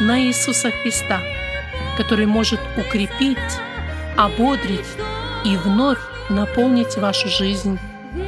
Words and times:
на 0.00 0.20
Иисуса 0.20 0.70
Христа, 0.70 1.20
который 1.96 2.26
может 2.26 2.60
укрепить, 2.76 3.38
ободрить 4.16 4.80
и 5.44 5.56
вновь 5.56 5.98
наполнить 6.30 6.96
вашу 6.96 7.28
жизнь 7.28 7.78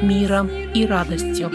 миром 0.02 0.48
и 0.48 0.86
радостью. 0.86 1.50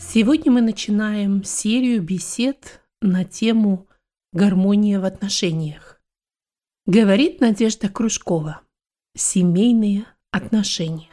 Сегодня 0.00 0.50
мы 0.50 0.62
начинаем 0.62 1.44
серию 1.44 2.02
бесед 2.02 2.80
на 3.00 3.24
тему 3.24 3.87
«Гармония 4.38 5.00
в 5.00 5.04
отношениях». 5.04 6.00
Говорит 6.86 7.40
Надежда 7.40 7.88
Кружкова. 7.88 8.60
Семейные 9.16 10.06
отношения. 10.30 11.07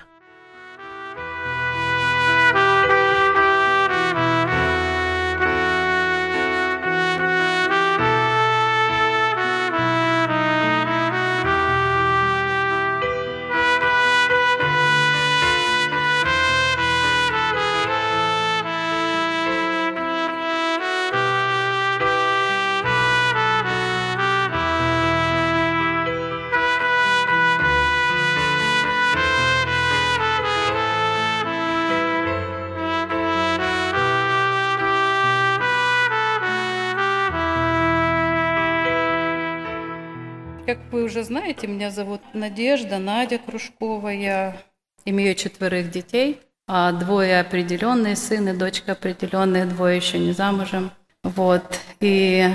Как 40.65 40.79
вы 40.91 41.03
уже 41.03 41.23
знаете, 41.23 41.67
меня 41.67 41.91
зовут 41.91 42.21
Надежда, 42.33 42.97
Надя 42.97 43.37
Кружкова. 43.37 44.09
Я 44.09 44.57
имею 45.05 45.35
четверых 45.35 45.91
детей. 45.91 46.41
А 46.67 46.91
двое 46.91 47.39
определенные, 47.39 48.15
сын 48.15 48.49
и 48.49 48.53
дочка 48.53 48.93
определенные, 48.93 49.65
двое 49.65 49.97
еще 49.97 50.17
не 50.17 50.31
замужем. 50.31 50.89
Вот. 51.23 51.79
И 51.99 52.49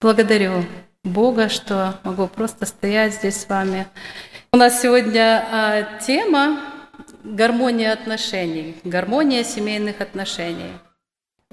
благодарю 0.00 0.64
Бога, 1.04 1.50
что 1.50 2.00
могу 2.04 2.26
просто 2.26 2.64
стоять 2.64 3.12
здесь 3.16 3.42
с 3.42 3.48
вами. 3.50 3.86
У 4.54 4.56
нас 4.56 4.80
сегодня 4.80 5.44
а, 5.52 5.98
тема 6.00 6.58
гармония 7.22 7.92
отношений, 7.92 8.76
гармония 8.82 9.44
семейных 9.44 10.00
отношений. 10.00 10.72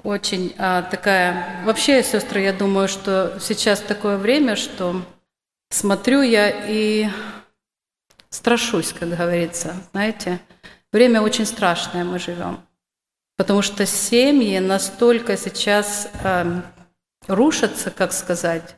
Очень 0.02 0.54
а, 0.56 0.80
такая... 0.80 1.62
Вообще, 1.66 2.02
сестры, 2.02 2.40
я 2.40 2.54
думаю, 2.54 2.88
что 2.88 3.38
сейчас 3.38 3.80
такое 3.80 4.16
время, 4.16 4.56
что 4.56 5.02
смотрю 5.70 6.22
я 6.22 6.50
и 6.50 7.08
страшусь, 8.30 8.92
как 8.92 9.10
говорится, 9.10 9.74
знаете. 9.92 10.40
Время 10.92 11.20
очень 11.20 11.44
страшное 11.44 12.04
мы 12.04 12.18
живем, 12.18 12.60
потому 13.36 13.60
что 13.60 13.84
семьи 13.84 14.58
настолько 14.58 15.36
сейчас 15.36 16.08
э, 16.22 16.62
рушатся, 17.26 17.90
как 17.90 18.12
сказать, 18.12 18.76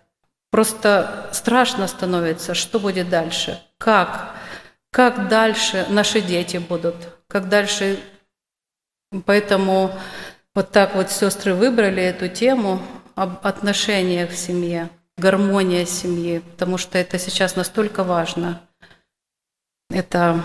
просто 0.50 1.28
страшно 1.32 1.86
становится, 1.86 2.54
что 2.54 2.80
будет 2.80 3.08
дальше, 3.08 3.62
как, 3.78 4.34
как 4.90 5.28
дальше 5.28 5.86
наши 5.88 6.20
дети 6.20 6.56
будут, 6.56 6.96
как 7.28 7.48
дальше. 7.48 8.00
Поэтому 9.24 9.92
вот 10.54 10.72
так 10.72 10.96
вот 10.96 11.12
сестры 11.12 11.54
выбрали 11.54 12.02
эту 12.02 12.26
тему 12.28 12.82
об 13.14 13.46
отношениях 13.46 14.30
в 14.30 14.36
семье 14.36 14.90
гармония 15.20 15.84
семьи, 15.84 16.38
потому 16.38 16.78
что 16.78 16.98
это 16.98 17.18
сейчас 17.18 17.54
настолько 17.54 18.02
важно. 18.02 18.60
Это 19.90 20.44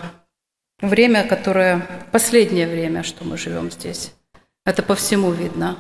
время, 0.80 1.28
которое 1.28 2.08
последнее 2.12 2.68
время, 2.68 3.04
что 3.04 3.24
мы 3.24 3.38
живем 3.38 3.72
здесь. 3.72 4.14
Это 4.66 4.84
по 4.84 4.96
всему 4.96 5.32
видно. 5.32 5.80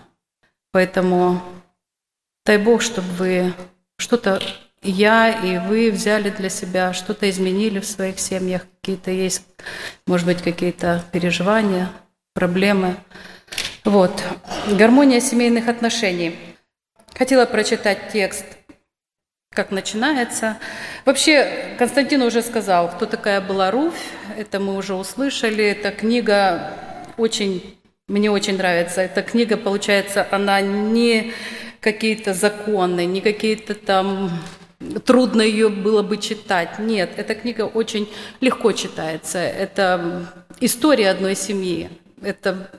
Поэтому 0.72 1.42
дай 2.46 2.58
Бог, 2.58 2.82
чтобы 2.82 3.08
вы 3.10 3.54
что-то 3.98 4.42
я 4.82 5.32
и 5.32 5.58
вы 5.58 5.92
взяли 5.92 6.30
для 6.30 6.50
себя, 6.50 6.94
что-то 6.94 7.30
изменили 7.30 7.80
в 7.80 7.86
своих 7.86 8.20
семьях, 8.20 8.68
какие-то 8.82 9.10
есть, 9.10 9.44
может 10.06 10.28
быть, 10.28 10.44
какие-то 10.44 11.04
переживания, 11.12 11.90
проблемы. 12.34 12.98
Вот. 13.84 14.24
Гармония 14.72 15.20
семейных 15.22 15.68
отношений. 15.68 16.36
Хотела 17.16 17.46
прочитать 17.46 18.12
текст 18.12 18.46
как 19.56 19.72
начинается. 19.72 20.58
Вообще, 21.06 21.76
Константин 21.80 22.22
уже 22.22 22.42
сказал, 22.42 22.90
кто 22.92 23.06
такая 23.06 23.42
была 23.42 23.72
Руфь, 23.72 24.12
это 24.38 24.60
мы 24.60 24.76
уже 24.76 24.94
услышали. 24.94 25.64
Эта 25.64 25.92
книга 25.92 26.74
очень, 27.18 27.80
мне 28.08 28.30
очень 28.30 28.58
нравится. 28.58 29.02
Эта 29.02 29.24
книга, 29.24 29.58
получается, 29.58 30.28
она 30.30 30.62
не 30.62 31.34
какие-то 31.80 32.34
законы, 32.34 33.06
не 33.06 33.22
какие-то 33.22 33.74
там 33.74 34.32
трудно 35.06 35.42
ее 35.42 35.70
было 35.70 36.04
бы 36.04 36.18
читать. 36.18 36.78
Нет, 36.80 37.12
эта 37.18 37.34
книга 37.36 37.62
очень 37.62 38.12
легко 38.42 38.72
читается. 38.74 39.40
Это 39.40 40.28
история 40.60 41.10
одной 41.12 41.36
семьи. 41.36 41.90
Это 42.22 42.70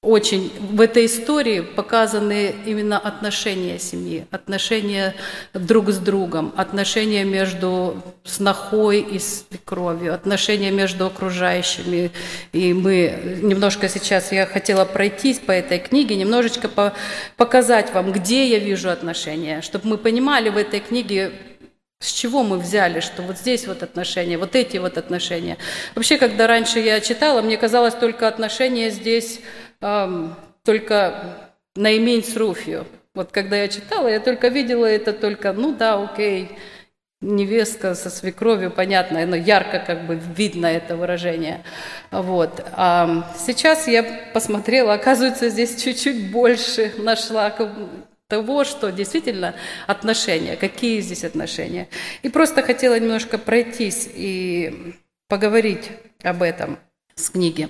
очень 0.00 0.52
в 0.60 0.80
этой 0.80 1.06
истории 1.06 1.60
показаны 1.60 2.54
именно 2.64 2.98
отношения 2.98 3.80
семьи, 3.80 4.26
отношения 4.30 5.16
друг 5.54 5.90
с 5.90 5.98
другом, 5.98 6.52
отношения 6.56 7.24
между 7.24 8.00
снохой 8.22 9.00
и 9.00 9.18
свекровью, 9.18 10.14
отношения 10.14 10.70
между 10.70 11.06
окружающими. 11.06 12.12
И 12.52 12.72
мы 12.74 13.40
немножко 13.42 13.88
сейчас, 13.88 14.30
я 14.30 14.46
хотела 14.46 14.84
пройтись 14.84 15.40
по 15.40 15.50
этой 15.50 15.80
книге, 15.80 16.14
немножечко 16.14 16.68
по, 16.68 16.92
показать 17.36 17.92
вам, 17.92 18.12
где 18.12 18.46
я 18.46 18.60
вижу 18.60 18.90
отношения, 18.90 19.62
чтобы 19.62 19.88
мы 19.88 19.98
понимали 19.98 20.48
в 20.48 20.56
этой 20.56 20.78
книге, 20.78 21.32
с 22.00 22.12
чего 22.12 22.44
мы 22.44 22.58
взяли, 22.58 23.00
что 23.00 23.22
вот 23.22 23.36
здесь 23.36 23.66
вот 23.66 23.82
отношения, 23.82 24.38
вот 24.38 24.54
эти 24.54 24.76
вот 24.76 24.96
отношения. 24.96 25.58
Вообще, 25.96 26.16
когда 26.18 26.46
раньше 26.46 26.78
я 26.78 27.00
читала, 27.00 27.42
мне 27.42 27.56
казалось 27.56 27.94
только 27.94 28.28
отношения 28.28 28.90
здесь 28.90 29.40
эм, 29.80 30.34
только 30.64 31.50
наимень 31.76 32.24
с 32.24 32.36
Руфью. 32.36 32.86
Вот 33.14 33.30
когда 33.32 33.56
я 33.56 33.68
читала, 33.68 34.08
я 34.08 34.20
только 34.20 34.48
видела 34.48 34.86
это 34.86 35.12
только, 35.12 35.52
ну 35.52 35.74
да, 35.74 36.02
окей, 36.02 36.56
невестка 37.20 37.94
со 37.94 38.10
свекровью, 38.10 38.70
понятно, 38.70 39.24
но 39.26 39.34
ярко 39.34 39.80
как 39.80 40.06
бы 40.06 40.14
видно 40.36 40.66
это 40.66 40.96
выражение. 40.96 41.64
Вот. 42.10 42.64
А 42.72 43.34
сейчас 43.36 43.88
я 43.88 44.04
посмотрела, 44.32 44.94
оказывается, 44.94 45.48
здесь 45.48 45.82
чуть-чуть 45.82 46.30
больше 46.30 46.92
нашла 46.98 47.52
того, 48.28 48.64
что 48.64 48.92
действительно 48.92 49.54
отношения, 49.86 50.56
какие 50.56 51.00
здесь 51.00 51.24
отношения. 51.24 51.88
И 52.22 52.28
просто 52.28 52.62
хотела 52.62 52.98
немножко 52.98 53.38
пройтись 53.38 54.08
и 54.14 54.94
поговорить 55.28 55.90
об 56.22 56.42
этом 56.42 56.78
с 57.14 57.30
книги. 57.30 57.68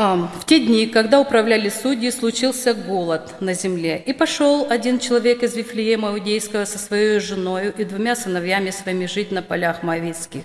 В 0.00 0.44
те 0.46 0.60
дни, 0.60 0.86
когда 0.86 1.20
управляли 1.20 1.68
судьи, 1.68 2.10
случился 2.10 2.72
голод 2.72 3.34
на 3.40 3.52
земле. 3.52 4.02
И 4.06 4.14
пошел 4.14 4.66
один 4.70 4.98
человек 4.98 5.42
из 5.42 5.54
Вифлеема 5.54 6.10
Иудейского 6.10 6.64
со 6.64 6.78
своей 6.78 7.18
женой 7.20 7.74
и 7.76 7.84
двумя 7.84 8.16
сыновьями 8.16 8.70
своими 8.70 9.04
жить 9.04 9.30
на 9.30 9.42
полях 9.42 9.82
Моавицких. 9.82 10.44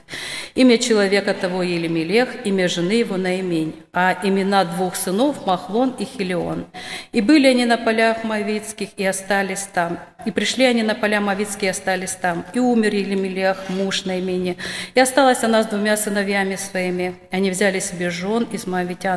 Имя 0.55 0.77
человека 0.77 1.33
того 1.33 1.63
Елемелех, 1.63 2.45
имя 2.45 2.67
жены 2.67 2.93
его 2.93 3.15
Наимень, 3.15 3.75
а 3.93 4.17
имена 4.23 4.65
двух 4.65 4.95
сынов 4.95 5.45
Махлон 5.45 5.95
и 5.99 6.05
Хилион. 6.05 6.65
И 7.13 7.21
были 7.21 7.47
они 7.47 7.65
на 7.65 7.77
полях 7.77 8.25
Моавицких 8.25 8.89
и 8.97 9.05
остались 9.05 9.69
там. 9.73 9.99
И 10.25 10.31
пришли 10.31 10.65
они 10.65 10.81
на 10.81 10.95
поля 10.95 11.21
Моавицкие 11.21 11.67
и 11.67 11.71
остались 11.71 12.13
там. 12.13 12.45
И 12.53 12.59
умер 12.59 12.93
Елемелех, 12.93 13.69
муж 13.69 14.05
Наимени. 14.05 14.57
И 14.95 14.99
осталась 14.99 15.43
она 15.43 15.63
с 15.63 15.67
двумя 15.67 15.95
сыновьями 15.97 16.55
своими. 16.55 17.15
Они 17.31 17.51
взяли 17.51 17.79
себе 17.79 18.09
жен 18.09 18.47
из 18.51 18.65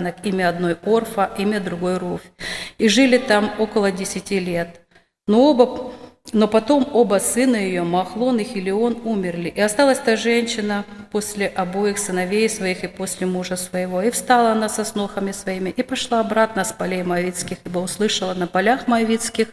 моавитянок 0.09 0.27
имя 0.27 0.49
одной 0.49 0.77
Орфа, 0.85 1.31
имя 1.39 1.61
другой 1.61 1.99
Руфь. 1.99 2.23
И 2.79 2.89
жили 2.89 3.19
там 3.19 3.53
около 3.59 3.91
десяти 3.91 4.39
лет. 4.41 4.81
Но, 5.27 5.51
оба, 5.51 5.93
но 6.33 6.49
потом 6.49 6.89
оба 6.93 7.21
сына 7.21 7.57
ее, 7.57 7.83
Махлон 7.83 8.39
и 8.39 8.45
Хилион, 8.45 8.99
умерли. 9.05 9.49
И 9.49 9.61
осталась 9.61 9.99
та 9.99 10.17
женщина 10.17 10.85
после 11.13 11.47
обоих 11.47 11.99
сыновей 11.99 12.49
своих 12.49 12.85
и 12.85 12.89
после 12.89 13.27
мужа 13.27 13.57
своего. 13.57 14.03
И 14.03 14.11
встала 14.11 14.53
она 14.53 14.69
со 14.69 14.85
снохами 14.85 15.33
своими 15.33 15.71
и 15.71 15.83
пошла 15.83 16.21
обратно 16.21 16.65
с 16.65 16.73
полей 16.73 17.03
Моавицких, 17.03 17.59
ибо 17.65 17.79
услышала 17.81 18.35
на 18.35 18.47
полях 18.47 18.87
Моавицких, 18.87 19.49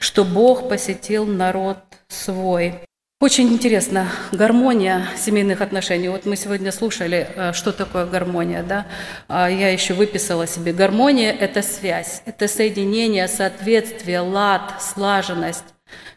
что 0.00 0.24
Бог 0.24 0.68
посетил 0.68 1.26
народ 1.26 1.78
свой. 2.08 2.85
Очень 3.26 3.48
интересно, 3.52 4.08
гармония 4.30 5.08
семейных 5.16 5.60
отношений. 5.60 6.08
Вот 6.08 6.26
мы 6.26 6.36
сегодня 6.36 6.70
слушали, 6.70 7.26
э, 7.34 7.52
что 7.54 7.72
такое 7.72 8.06
гармония, 8.06 8.62
да? 8.62 8.86
А 9.26 9.50
я 9.50 9.70
еще 9.70 9.94
выписала 9.94 10.46
себе. 10.46 10.72
Гармония– 10.72 11.32
это 11.40 11.60
связь, 11.60 12.22
это 12.24 12.46
соединение, 12.46 13.26
соответствие, 13.26 14.20
лад, 14.20 14.74
слаженность. 14.80 15.64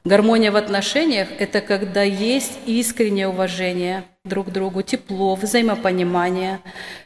Гармония 0.05 0.51
в 0.51 0.55
отношениях– 0.55 1.29
это 1.39 1.61
когда 1.61 2.03
есть 2.03 2.59
искреннее 2.67 3.29
уважение 3.29 4.03
друг 4.23 4.49
к 4.49 4.51
другу, 4.51 4.83
тепло, 4.83 5.33
взаимопонимание, 5.33 6.59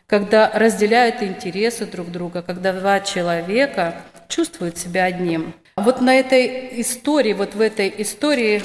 когда 0.06 0.52
разделяют 0.54 1.24
интересы 1.24 1.86
друг 1.86 2.12
друга, 2.12 2.42
когда 2.42 2.74
два 2.74 3.00
человека 3.00 4.02
чувствуют 4.28 4.78
себя 4.78 5.06
одним. 5.06 5.54
Вот 5.78 6.02
на 6.02 6.14
этой 6.14 6.82
истории, 6.82 7.32
вот 7.32 7.56
в 7.56 7.62
этой 7.62 7.94
истории 8.00 8.62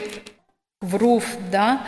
в 0.80 0.96
руф, 0.96 1.24
да, 1.50 1.86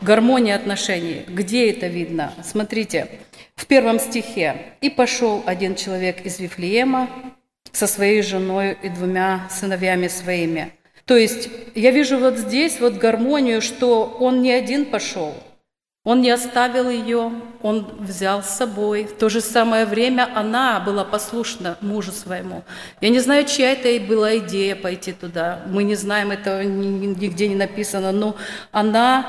гармония 0.00 0.56
отношений. 0.56 1.24
Где 1.28 1.70
это 1.70 1.88
видно? 1.88 2.32
Смотрите, 2.42 3.08
в 3.56 3.66
первом 3.66 3.98
стихе. 3.98 4.74
«И 4.80 4.88
пошел 4.90 5.42
один 5.44 5.74
человек 5.74 6.24
из 6.24 6.38
Вифлеема 6.38 7.10
со 7.72 7.86
своей 7.86 8.22
женой 8.22 8.76
и 8.82 8.88
двумя 8.88 9.48
сыновьями 9.50 10.08
своими». 10.08 10.72
То 11.04 11.16
есть 11.16 11.48
я 11.74 11.90
вижу 11.90 12.18
вот 12.18 12.36
здесь 12.36 12.80
вот 12.80 12.94
гармонию, 12.94 13.62
что 13.62 14.04
он 14.20 14.42
не 14.42 14.52
один 14.52 14.84
пошел– 14.84 15.34
он 16.08 16.22
не 16.22 16.30
оставил 16.30 16.88
ее, 16.88 17.30
он 17.60 17.86
взял 18.00 18.42
с 18.42 18.48
собой. 18.48 19.04
В 19.04 19.18
то 19.18 19.28
же 19.28 19.42
самое 19.42 19.84
время 19.84 20.26
она 20.34 20.80
была 20.80 21.04
послушна 21.04 21.76
мужу 21.82 22.12
своему. 22.12 22.64
Я 23.02 23.10
не 23.10 23.20
знаю, 23.20 23.44
чья 23.44 23.72
это 23.72 23.88
и 23.88 23.98
была 23.98 24.38
идея 24.38 24.74
пойти 24.74 25.12
туда. 25.12 25.60
Мы 25.66 25.82
не 25.82 25.96
знаем, 25.96 26.30
это 26.30 26.64
нигде 26.64 27.46
не 27.48 27.56
написано, 27.56 28.10
но 28.12 28.36
она 28.72 29.26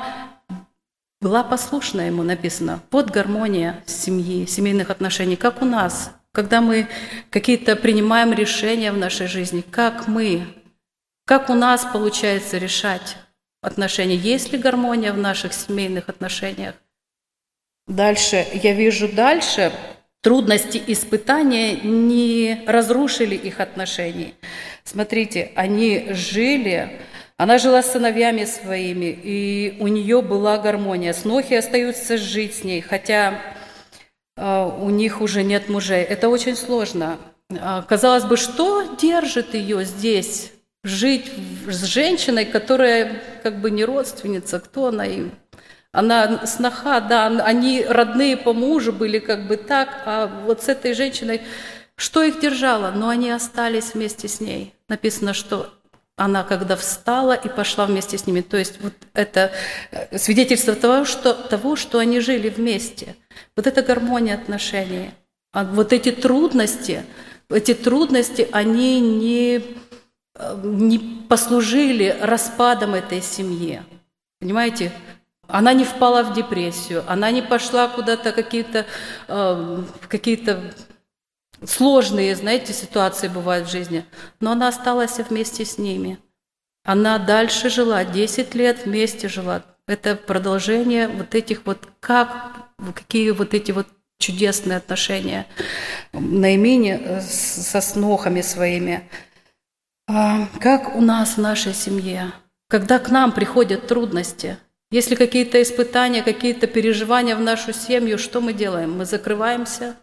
была 1.20 1.44
послушна 1.44 2.00
ему, 2.06 2.22
написано. 2.22 2.80
Вот 2.90 3.10
гармония 3.10 3.84
семьи, 3.84 4.46
семейных 4.46 4.88
отношений, 4.88 5.36
как 5.36 5.60
у 5.60 5.66
нас. 5.66 6.12
Когда 6.32 6.62
мы 6.62 6.88
какие-то 7.28 7.76
принимаем 7.76 8.32
решения 8.32 8.90
в 8.90 8.96
нашей 8.96 9.26
жизни, 9.26 9.60
как 9.60 10.08
мы, 10.08 10.46
как 11.26 11.50
у 11.50 11.54
нас 11.54 11.84
получается 11.92 12.56
решать 12.56 13.18
отношения, 13.62 14.16
есть 14.16 14.52
ли 14.52 14.58
гармония 14.58 15.12
в 15.12 15.18
наших 15.18 15.52
семейных 15.52 16.08
отношениях. 16.08 16.74
Дальше, 17.86 18.46
я 18.54 18.72
вижу 18.72 19.08
дальше, 19.08 19.72
трудности 20.22 20.82
испытания 20.86 21.74
не 21.82 22.62
разрушили 22.66 23.34
их 23.34 23.60
отношений. 23.60 24.34
Смотрите, 24.84 25.50
они 25.54 26.08
жили, 26.10 27.00
она 27.36 27.58
жила 27.58 27.82
с 27.82 27.92
сыновьями 27.92 28.44
своими, 28.44 29.06
и 29.06 29.76
у 29.80 29.88
нее 29.88 30.22
была 30.22 30.58
гармония. 30.58 31.12
Снохи 31.12 31.54
остаются 31.54 32.16
жить 32.16 32.54
с 32.54 32.64
ней, 32.64 32.80
хотя 32.80 33.40
э, 34.36 34.70
у 34.80 34.90
них 34.90 35.20
уже 35.20 35.42
нет 35.42 35.68
мужей. 35.68 36.02
Это 36.02 36.28
очень 36.28 36.56
сложно. 36.56 37.18
А, 37.58 37.82
казалось 37.82 38.24
бы, 38.24 38.36
что 38.36 38.94
держит 38.96 39.54
ее 39.54 39.84
здесь, 39.84 40.52
жить 40.82 41.30
с 41.68 41.84
женщиной, 41.84 42.44
которая 42.44 43.22
как 43.42 43.60
бы 43.60 43.70
не 43.70 43.84
родственница, 43.84 44.60
кто 44.60 44.86
она 44.86 45.04
им? 45.06 45.32
Она 45.92 46.46
сноха, 46.46 47.00
да, 47.00 47.26
они 47.26 47.84
родные 47.84 48.36
по 48.36 48.52
мужу 48.52 48.92
были 48.92 49.18
как 49.18 49.48
бы 49.48 49.56
так, 49.56 50.02
а 50.06 50.26
вот 50.46 50.62
с 50.62 50.68
этой 50.68 50.94
женщиной, 50.94 51.42
что 51.96 52.22
их 52.22 52.40
держало? 52.40 52.92
Но 52.92 53.08
они 53.08 53.30
остались 53.30 53.94
вместе 53.94 54.28
с 54.28 54.40
ней. 54.40 54.72
Написано, 54.88 55.34
что 55.34 55.70
она 56.16 56.44
когда 56.44 56.76
встала 56.76 57.32
и 57.32 57.48
пошла 57.48 57.86
вместе 57.86 58.18
с 58.18 58.26
ними. 58.26 58.42
То 58.42 58.58
есть 58.58 58.80
вот 58.80 58.92
это 59.14 59.52
э, 59.90 60.18
свидетельство 60.18 60.74
того, 60.74 61.04
что, 61.06 61.32
того, 61.32 61.76
что 61.76 61.98
они 61.98 62.20
жили 62.20 62.50
вместе. 62.50 63.16
Вот 63.56 63.66
это 63.66 63.82
гармония 63.82 64.34
отношений. 64.34 65.12
А 65.52 65.64
вот 65.64 65.92
эти 65.92 66.12
трудности, 66.12 67.04
эти 67.48 67.74
трудности, 67.74 68.46
они 68.52 69.00
не 69.00 69.62
не 70.62 70.98
послужили 71.28 72.16
распадом 72.20 72.94
этой 72.94 73.22
семьи. 73.22 73.82
Понимаете? 74.40 74.92
Она 75.46 75.72
не 75.72 75.84
впала 75.84 76.22
в 76.22 76.32
депрессию, 76.32 77.04
она 77.08 77.30
не 77.30 77.42
пошла 77.42 77.88
куда-то 77.88 78.32
какие-то 78.32 78.86
э, 79.26 79.82
какие-то 80.08 80.72
сложные, 81.64 82.36
знаете, 82.36 82.72
ситуации 82.72 83.28
бывают 83.28 83.68
в 83.68 83.70
жизни, 83.70 84.04
но 84.38 84.52
она 84.52 84.68
осталась 84.68 85.18
вместе 85.18 85.64
с 85.64 85.76
ними. 85.76 86.18
Она 86.84 87.18
дальше 87.18 87.68
жила, 87.68 88.04
10 88.04 88.54
лет 88.54 88.86
вместе 88.86 89.28
жила. 89.28 89.62
Это 89.86 90.14
продолжение 90.14 91.08
вот 91.08 91.34
этих 91.34 91.66
вот, 91.66 91.88
как, 91.98 92.68
какие 92.94 93.30
вот 93.32 93.54
эти 93.54 93.72
вот 93.72 93.86
чудесные 94.18 94.76
отношения 94.76 95.46
наименее 96.12 97.00
э, 97.02 97.20
со 97.20 97.80
снохами 97.80 98.40
своими. 98.40 99.08
А, 100.12 100.48
как 100.60 100.96
у 100.96 101.00
нас 101.00 101.36
в 101.36 101.40
нашей 101.40 101.72
семье, 101.72 102.32
когда 102.68 102.98
к 102.98 103.10
нам 103.10 103.30
приходят 103.30 103.86
трудности, 103.86 104.58
если 104.90 105.14
какие-то 105.14 105.62
испытания, 105.62 106.24
какие-то 106.24 106.66
переживания 106.66 107.36
в 107.36 107.40
нашу 107.40 107.72
семью, 107.72 108.18
что 108.18 108.40
мы 108.40 108.52
делаем? 108.52 108.98
Мы 108.98 109.04
закрываемся? 109.04 109.94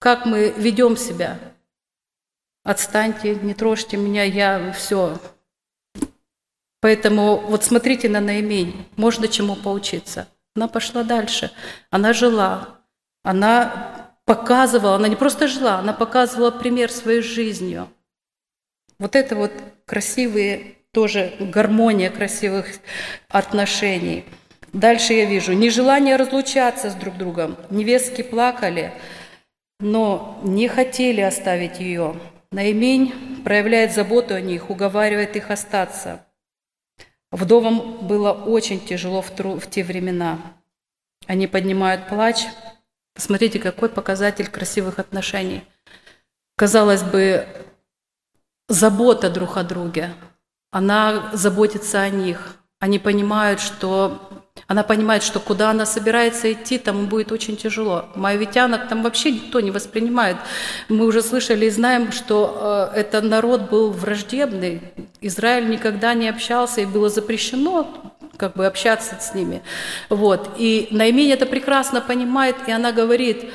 Как 0.00 0.26
мы 0.26 0.52
ведем 0.58 0.98
себя? 0.98 1.38
Отстаньте, 2.62 3.36
не 3.36 3.54
трожьте 3.54 3.96
меня, 3.96 4.22
я 4.22 4.70
все. 4.72 5.18
Поэтому 6.82 7.38
вот 7.38 7.64
смотрите 7.64 8.10
на 8.10 8.20
Наимень, 8.20 8.86
можно 8.96 9.28
чему 9.28 9.56
поучиться. 9.56 10.28
Она 10.54 10.68
пошла 10.68 11.04
дальше, 11.04 11.50
она 11.88 12.12
жила, 12.12 12.80
она 13.22 14.10
показывала, 14.26 14.96
она 14.96 15.08
не 15.08 15.16
просто 15.16 15.48
жила, 15.48 15.78
она 15.78 15.94
показывала 15.94 16.50
пример 16.50 16.92
своей 16.92 17.22
жизнью. 17.22 17.88
Вот 18.98 19.16
это 19.16 19.36
вот 19.36 19.52
красивые, 19.84 20.74
тоже 20.92 21.34
гармония 21.38 22.10
красивых 22.10 22.66
отношений. 23.28 24.24
Дальше 24.72 25.12
я 25.12 25.26
вижу 25.26 25.52
нежелание 25.52 26.16
разлучаться 26.16 26.90
с 26.90 26.94
друг 26.94 27.16
другом. 27.16 27.56
Невестки 27.70 28.22
плакали, 28.22 28.92
но 29.80 30.40
не 30.42 30.68
хотели 30.68 31.20
оставить 31.20 31.80
ее. 31.80 32.18
Наимень 32.50 33.42
проявляет 33.44 33.92
заботу 33.92 34.34
о 34.34 34.40
них, 34.40 34.70
уговаривает 34.70 35.36
их 35.36 35.50
остаться. 35.50 36.24
Вдовам 37.30 38.06
было 38.06 38.32
очень 38.32 38.80
тяжело 38.80 39.20
в, 39.20 39.30
тру- 39.30 39.58
в 39.58 39.68
те 39.68 39.82
времена. 39.82 40.38
Они 41.26 41.46
поднимают 41.46 42.08
плач. 42.08 42.44
Посмотрите, 43.14 43.58
какой 43.58 43.88
показатель 43.88 44.48
красивых 44.48 44.98
отношений. 44.98 45.62
Казалось 46.56 47.02
бы, 47.02 47.46
забота 48.68 49.30
друг 49.30 49.56
о 49.56 49.62
друге. 49.62 50.14
Она 50.70 51.30
заботится 51.32 52.00
о 52.00 52.10
них. 52.10 52.56
Они 52.80 52.98
понимают, 52.98 53.60
что 53.60 54.20
она 54.66 54.82
понимает, 54.82 55.22
что 55.22 55.38
куда 55.38 55.70
она 55.70 55.86
собирается 55.86 56.52
идти, 56.52 56.78
там 56.78 57.06
будет 57.06 57.30
очень 57.30 57.56
тяжело. 57.56 58.06
Моавитянок 58.14 58.88
там 58.88 59.02
вообще 59.02 59.32
никто 59.32 59.60
не 59.60 59.70
воспринимает. 59.70 60.36
Мы 60.88 61.04
уже 61.06 61.22
слышали 61.22 61.66
и 61.66 61.70
знаем, 61.70 62.10
что 62.10 62.90
э, 62.94 63.00
этот 63.00 63.24
народ 63.24 63.70
был 63.70 63.92
враждебный. 63.92 64.82
Израиль 65.20 65.68
никогда 65.68 66.14
не 66.14 66.28
общался, 66.28 66.80
и 66.80 66.86
было 66.86 67.08
запрещено 67.08 68.12
как 68.36 68.54
бы 68.54 68.66
общаться 68.66 69.16
с 69.20 69.34
ними. 69.34 69.62
Вот. 70.10 70.50
И 70.58 70.88
Наимень 70.90 71.30
это 71.30 71.46
прекрасно 71.46 72.00
понимает, 72.00 72.56
и 72.66 72.72
она 72.72 72.92
говорит, 72.92 73.50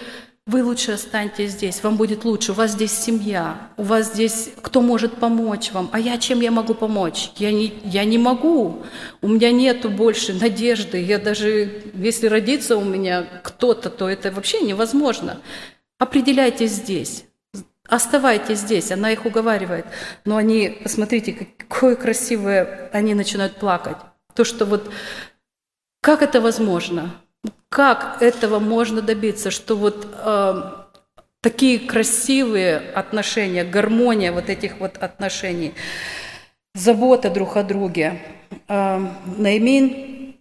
вы 0.47 0.63
лучше 0.63 0.93
останьтесь 0.93 1.51
здесь, 1.51 1.83
вам 1.83 1.97
будет 1.97 2.25
лучше, 2.25 2.51
у 2.51 2.55
вас 2.55 2.71
здесь 2.71 2.91
семья, 2.91 3.69
у 3.77 3.83
вас 3.83 4.07
здесь 4.13 4.49
кто 4.61 4.81
может 4.81 5.17
помочь 5.17 5.71
вам, 5.71 5.89
а 5.93 5.99
я 5.99 6.17
чем 6.17 6.41
я 6.41 6.51
могу 6.51 6.73
помочь? 6.73 7.31
Я 7.37 7.51
не, 7.51 7.79
я 7.83 8.03
не 8.05 8.17
могу, 8.17 8.83
у 9.21 9.27
меня 9.27 9.51
нету 9.51 9.89
больше 9.89 10.33
надежды, 10.33 11.01
я 11.01 11.19
даже, 11.19 11.83
если 11.93 12.27
родится 12.27 12.75
у 12.77 12.83
меня 12.83 13.25
кто-то, 13.43 13.89
то 13.89 14.09
это 14.09 14.31
вообще 14.31 14.61
невозможно. 14.61 15.39
Определяйтесь 15.99 16.71
здесь, 16.71 17.25
оставайтесь 17.87 18.59
здесь, 18.59 18.91
она 18.91 19.11
их 19.11 19.25
уговаривает. 19.25 19.85
Но 20.25 20.37
они, 20.37 20.79
посмотрите, 20.81 21.47
какое 21.57 21.95
красивое, 21.95 22.89
они 22.93 23.13
начинают 23.13 23.57
плакать. 23.57 23.97
То, 24.33 24.43
что 24.43 24.65
вот, 24.65 24.91
как 26.01 26.23
это 26.23 26.41
возможно? 26.41 27.13
Как 27.71 28.21
этого 28.21 28.59
можно 28.59 29.01
добиться, 29.01 29.49
что 29.49 29.77
вот 29.77 30.05
э, 30.13 30.61
такие 31.39 31.79
красивые 31.79 32.79
отношения, 32.79 33.63
гармония 33.63 34.33
вот 34.33 34.49
этих 34.49 34.81
вот 34.81 34.97
отношений, 34.97 35.73
забота 36.75 37.29
друг 37.29 37.55
о 37.55 37.63
друге. 37.63 38.19
Э, 38.67 38.99
Наимин 39.37 40.35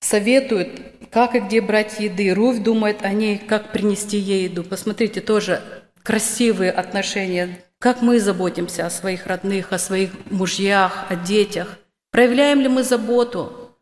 советует, 0.00 1.10
как 1.10 1.34
и 1.34 1.40
где 1.40 1.60
брать 1.60 2.00
еды. 2.00 2.32
Руфь 2.32 2.60
думает 2.60 3.02
о 3.02 3.12
ней, 3.12 3.36
как 3.36 3.70
принести 3.72 4.16
ей 4.16 4.44
еду. 4.44 4.64
Посмотрите, 4.64 5.20
тоже 5.20 5.62
красивые 6.02 6.72
отношения. 6.72 7.58
Как 7.80 8.00
мы 8.00 8.18
заботимся 8.18 8.86
о 8.86 8.90
своих 8.90 9.26
родных, 9.26 9.74
о 9.74 9.78
своих 9.78 10.12
мужьях, 10.30 11.04
о 11.10 11.16
детях. 11.16 11.78
Проявляем 12.10 12.60
ли 12.60 12.68
мы 12.68 12.82
заботу? 12.82 13.76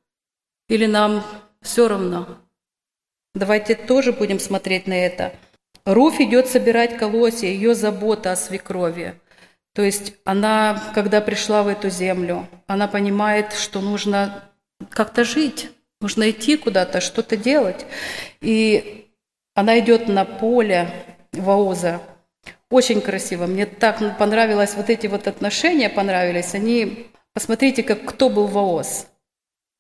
Или 0.68 0.87
нам 0.87 1.23
все 1.62 1.87
равно? 1.87 2.26
Давайте 3.34 3.75
тоже 3.75 4.12
будем 4.12 4.40
смотреть 4.40 4.87
на 4.87 4.94
это. 4.94 5.32
Руфь 5.84 6.20
идет 6.20 6.49
собирать 6.49 6.96
колосья, 6.96 7.49
ее 7.49 7.75
забота 7.75 8.32
о 8.32 8.37
свекрови. 8.37 9.14
То 9.75 9.82
есть 9.82 10.14
она, 10.25 10.82
когда 10.94 11.20
пришла 11.20 11.62
в 11.62 11.68
эту 11.68 11.90
землю, 11.90 12.49
она 12.66 12.88
понимает, 12.88 13.52
что 13.52 13.80
нужно 13.80 14.44
как-то 14.90 15.25
жить, 15.25 15.70
нужно 16.00 16.30
идти 16.30 16.56
куда-то, 16.56 17.00
что-то 17.00 17.37
делать. 17.37 17.87
И 18.40 19.06
она 19.54 19.78
идет 19.78 20.08
на 20.08 20.25
поле 20.25 20.90
Ваоза. 21.32 22.00
Очень 22.68 23.00
красиво. 23.00 23.46
Мне 23.46 23.66
так 23.66 24.18
понравилось, 24.18 24.75
вот 24.75 24.90
эти 24.90 25.06
вот 25.06 25.28
отношения 25.28 25.88
понравились. 25.88 26.54
Они, 26.54 27.06
посмотрите, 27.32 27.82
как 27.82 28.04
кто 28.04 28.28
был 28.28 28.46
Ваоз. 28.46 29.06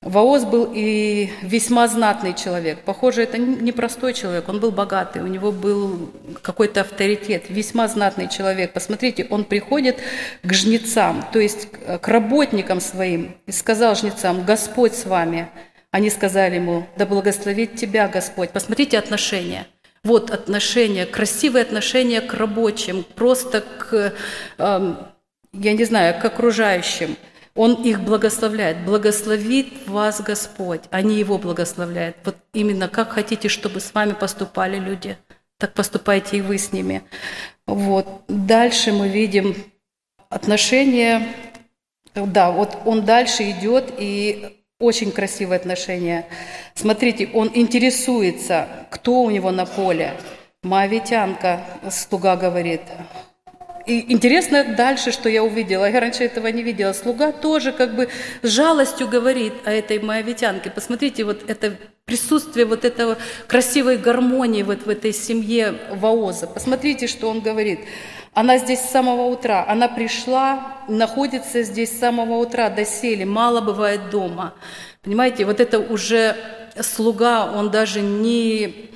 Ваоз 0.02 0.44
был 0.44 0.72
и 0.74 1.28
весьма 1.42 1.86
знатный 1.86 2.32
человек. 2.32 2.80
Похоже, 2.84 3.22
это 3.22 3.36
непростой 3.36 4.14
человек, 4.14 4.48
он 4.48 4.58
был 4.58 4.70
богатый, 4.70 5.20
у 5.20 5.26
него 5.26 5.52
был 5.52 6.10
какой-то 6.40 6.80
авторитет, 6.80 7.50
весьма 7.50 7.86
знатный 7.86 8.26
человек. 8.26 8.72
Посмотрите, 8.72 9.26
он 9.28 9.44
приходит 9.44 9.98
к 10.42 10.52
жнецам, 10.54 11.22
то 11.34 11.38
есть 11.38 11.68
к 12.00 12.08
работникам 12.08 12.80
своим, 12.80 13.36
и 13.44 13.52
сказал 13.52 13.94
жнецам, 13.94 14.46
Господь 14.46 14.94
с 14.94 15.04
вами. 15.04 15.50
Они 15.90 16.08
сказали 16.08 16.54
ему, 16.54 16.86
да 16.96 17.04
благословит 17.04 17.76
тебя 17.76 18.08
Господь. 18.08 18.52
Посмотрите 18.52 18.98
отношения. 18.98 19.66
Вот 20.02 20.30
отношения, 20.30 21.04
красивые 21.04 21.60
отношения 21.60 22.22
к 22.22 22.32
рабочим, 22.32 23.04
просто 23.16 23.60
к, 23.60 24.14
эм, 24.56 24.96
я 25.52 25.72
не 25.74 25.84
знаю, 25.84 26.18
к 26.18 26.24
окружающим– 26.24 27.18
он 27.54 27.82
их 27.82 28.02
благословляет. 28.02 28.84
Благословит 28.84 29.88
вас 29.88 30.20
Господь. 30.20 30.82
Они 30.90 31.16
Его 31.18 31.38
благословляют. 31.38 32.16
Вот 32.24 32.36
именно 32.52 32.88
как 32.88 33.10
хотите, 33.10 33.48
чтобы 33.48 33.80
с 33.80 33.92
вами 33.92 34.12
поступали 34.12 34.78
люди, 34.78 35.16
так 35.58 35.74
поступайте 35.74 36.38
и 36.38 36.40
вы 36.40 36.58
с 36.58 36.72
ними. 36.72 37.02
Вот. 37.66 38.06
Дальше 38.28 38.92
мы 38.92 39.08
видим 39.08 39.54
отношения. 40.28 41.26
Да, 42.14 42.50
вот 42.50 42.78
он 42.84 43.04
дальше 43.04 43.50
идет, 43.50 43.92
и 43.98 44.60
очень 44.80 45.12
красивые 45.12 45.58
отношения. 45.58 46.26
Смотрите, 46.74 47.28
он 47.34 47.50
интересуется, 47.54 48.66
кто 48.90 49.22
у 49.22 49.30
него 49.30 49.50
на 49.50 49.66
поле. 49.66 50.14
Моавитянка, 50.62 51.64
слуга 51.90 52.36
говорит, 52.36 52.82
и 53.86 54.12
интересно 54.12 54.64
дальше, 54.64 55.12
что 55.12 55.28
я 55.28 55.42
увидела. 55.42 55.90
Я 55.90 56.00
раньше 56.00 56.24
этого 56.24 56.46
не 56.48 56.62
видела. 56.62 56.92
Слуга 56.92 57.32
тоже 57.32 57.72
как 57.72 57.94
бы 57.94 58.08
с 58.42 58.48
жалостью 58.48 59.08
говорит 59.08 59.54
о 59.64 59.70
этой 59.70 59.98
моавитянке. 59.98 60.70
Посмотрите, 60.70 61.24
вот 61.24 61.48
это 61.48 61.76
присутствие 62.04 62.66
вот 62.66 62.84
этого 62.84 63.16
красивой 63.46 63.96
гармонии 63.96 64.62
вот 64.62 64.84
в 64.84 64.88
этой 64.88 65.12
семье 65.12 65.74
Ваоза. 65.90 66.46
Посмотрите, 66.46 67.06
что 67.06 67.28
он 67.30 67.40
говорит. 67.40 67.80
Она 68.34 68.58
здесь 68.58 68.80
с 68.80 68.90
самого 68.90 69.22
утра. 69.22 69.64
Она 69.66 69.88
пришла, 69.88 70.78
находится 70.88 71.62
здесь 71.62 71.90
с 71.90 71.98
самого 71.98 72.34
утра 72.34 72.70
до 72.70 72.84
сели. 72.84 73.24
Мало 73.24 73.60
бывает 73.60 74.10
дома. 74.10 74.54
Понимаете, 75.02 75.44
вот 75.44 75.60
это 75.60 75.78
уже 75.78 76.36
слуга, 76.80 77.50
он 77.52 77.70
даже 77.70 78.00
не 78.00 78.89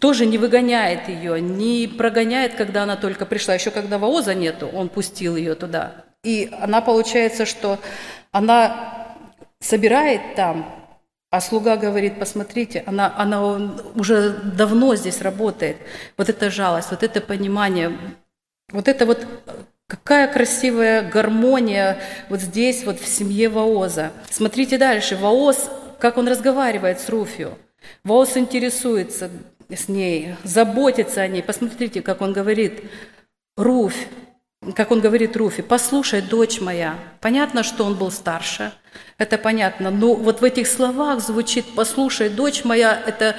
тоже 0.00 0.26
не 0.26 0.38
выгоняет 0.38 1.08
ее, 1.08 1.40
не 1.40 1.88
прогоняет, 1.88 2.54
когда 2.54 2.84
она 2.84 2.96
только 2.96 3.26
пришла. 3.26 3.54
Еще 3.54 3.70
когда 3.70 3.98
Ваоза 3.98 4.34
нету, 4.34 4.68
он 4.68 4.88
пустил 4.88 5.36
ее 5.36 5.54
туда. 5.54 6.04
И 6.24 6.50
она 6.60 6.80
получается, 6.80 7.46
что 7.46 7.78
она 8.30 9.16
собирает 9.60 10.34
там, 10.36 10.66
а 11.30 11.40
слуга 11.40 11.76
говорит, 11.76 12.18
посмотрите, 12.18 12.84
она, 12.86 13.12
она 13.16 13.44
уже 13.94 14.30
давно 14.30 14.94
здесь 14.94 15.20
работает. 15.22 15.78
Вот 16.16 16.28
эта 16.28 16.50
жалость, 16.50 16.90
вот 16.90 17.02
это 17.02 17.20
понимание, 17.20 17.96
вот 18.70 18.88
это 18.88 19.06
вот 19.06 19.26
Какая 19.92 20.26
красивая 20.32 21.02
гармония 21.02 21.98
вот 22.30 22.40
здесь, 22.40 22.84
вот 22.84 22.98
в 22.98 23.06
семье 23.06 23.50
Ваоза. 23.50 24.10
Смотрите 24.30 24.78
дальше. 24.78 25.16
Ваоз, 25.16 25.68
как 25.98 26.16
он 26.16 26.28
разговаривает 26.28 26.98
с 26.98 27.10
Руфью. 27.10 27.58
Ваоз 28.02 28.38
интересуется, 28.38 29.28
с 29.76 29.88
ней, 29.88 30.36
заботиться 30.44 31.20
о 31.22 31.28
ней. 31.28 31.42
Посмотрите, 31.42 32.02
как 32.02 32.20
он 32.20 32.32
говорит, 32.32 32.82
Руфь, 33.56 34.08
как 34.74 34.90
он 34.90 35.00
говорит 35.00 35.36
Руфи, 35.36 35.62
послушай, 35.62 36.22
дочь 36.22 36.60
моя. 36.60 36.98
Понятно, 37.20 37.62
что 37.62 37.84
он 37.84 37.94
был 37.94 38.10
старше, 38.10 38.72
это 39.18 39.38
понятно, 39.38 39.90
но 39.90 40.14
вот 40.14 40.40
в 40.40 40.44
этих 40.44 40.66
словах 40.66 41.20
звучит 41.20 41.64
«послушай, 41.74 42.28
дочь 42.28 42.64
моя» 42.64 43.00
это, 43.06 43.36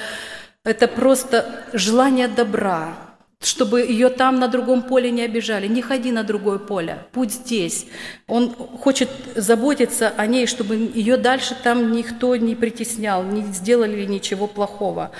это 0.64 0.86
просто 0.86 1.64
желание 1.72 2.28
добра, 2.28 2.96
чтобы 3.40 3.82
ее 3.82 4.08
там 4.08 4.38
на 4.38 4.48
другом 4.48 4.82
поле 4.82 5.10
не 5.10 5.22
обижали. 5.22 5.66
Не 5.66 5.82
ходи 5.82 6.12
на 6.12 6.24
другое 6.24 6.58
поле, 6.58 7.06
будь 7.12 7.32
здесь. 7.32 7.86
Он 8.26 8.54
хочет 8.54 9.10
заботиться 9.34 10.12
о 10.16 10.26
ней, 10.26 10.46
чтобы 10.46 10.76
ее 10.76 11.16
дальше 11.16 11.56
там 11.62 11.92
никто 11.92 12.36
не 12.36 12.54
притеснял, 12.54 13.22
не 13.22 13.42
сделали 13.52 14.04
ничего 14.04 14.46
плохого. 14.46 15.10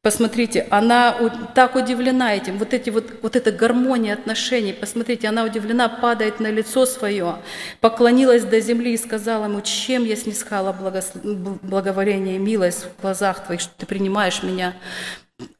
Посмотрите, 0.00 0.66
она 0.70 1.16
так 1.56 1.74
удивлена 1.74 2.34
этим, 2.34 2.56
вот, 2.58 2.72
эти 2.72 2.88
вот, 2.88 3.18
вот 3.20 3.34
эта 3.34 3.50
гармония 3.50 4.14
отношений. 4.14 4.72
Посмотрите, 4.72 5.26
она 5.26 5.42
удивлена, 5.44 5.88
падает 5.88 6.38
на 6.38 6.50
лицо 6.52 6.86
свое, 6.86 7.38
поклонилась 7.80 8.44
до 8.44 8.60
земли 8.60 8.94
и 8.94 8.96
сказала 8.96 9.46
ему, 9.46 9.60
чем 9.60 10.04
я 10.04 10.14
снискала 10.14 10.72
благос... 10.72 11.10
благоволение 11.14 12.36
и 12.36 12.38
милость 12.38 12.86
в 12.96 13.02
глазах 13.02 13.44
твоих, 13.44 13.60
что 13.60 13.72
ты 13.76 13.86
принимаешь 13.86 14.44
меня. 14.44 14.76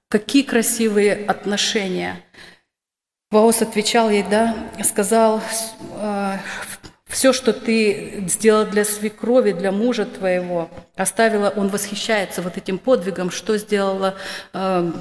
какие 0.08 0.44
красивые 0.44 1.14
отношения. 1.26 2.22
Ваос 3.30 3.60
отвечал 3.60 4.08
ей, 4.08 4.22
да, 4.22 4.54
сказал, 4.84 5.42
все, 7.08 7.32
что 7.32 7.52
ты 7.52 8.24
сделал 8.28 8.66
для 8.66 8.84
свекрови, 8.84 9.52
для 9.52 9.72
мужа 9.72 10.04
твоего, 10.04 10.70
оставила, 10.94 11.52
он 11.56 11.68
восхищается 11.68 12.42
вот 12.42 12.56
этим 12.56 12.78
подвигом, 12.78 13.30
что 13.30 13.56
сделала 13.56 14.14
э, 14.52 14.92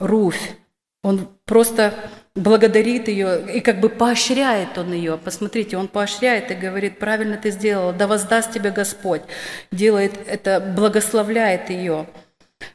Руфь. 0.00 0.56
Он 1.02 1.28
просто 1.44 1.94
благодарит 2.34 3.08
ее 3.08 3.54
и 3.54 3.60
как 3.60 3.80
бы 3.80 3.88
поощряет 3.88 4.76
он 4.76 4.92
ее. 4.92 5.18
Посмотрите, 5.18 5.76
он 5.76 5.88
поощряет 5.88 6.50
и 6.50 6.54
говорит, 6.54 6.98
правильно 6.98 7.36
ты 7.36 7.50
сделала, 7.50 7.92
да 7.92 8.06
воздаст 8.06 8.52
тебе 8.52 8.70
Господь. 8.70 9.22
Делает 9.70 10.12
это, 10.26 10.60
благословляет 10.60 11.70
ее. 11.70 12.06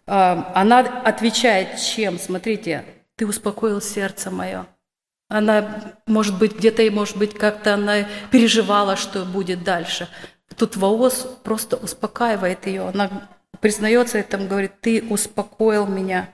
А, 0.08 0.52
она 0.56 0.80
отвечает 0.80 1.80
чем? 1.80 2.20
Смотрите, 2.20 2.86
ты 3.18 3.28
успокоил 3.28 3.82
сердце 3.82 4.32
мое. 4.32 4.66
Она, 5.32 5.94
может 6.08 6.38
быть, 6.38 6.58
где-то, 6.58 6.84
может 6.92 7.16
быть, 7.16 7.34
как-то 7.34 7.76
она 7.76 8.06
переживала, 8.32 8.98
что 8.98 9.24
будет 9.24 9.64
дальше. 9.64 10.10
Тут 10.58 10.76
Ваос 10.76 11.26
просто 11.44 11.78
успокаивает 11.78 12.68
ее. 12.68 12.90
Она 12.90 13.30
признается 13.62 14.18
этому, 14.18 14.48
говорит, 14.48 14.82
ты 14.82 15.04
успокоил 15.10 15.88
меня. 15.88 16.30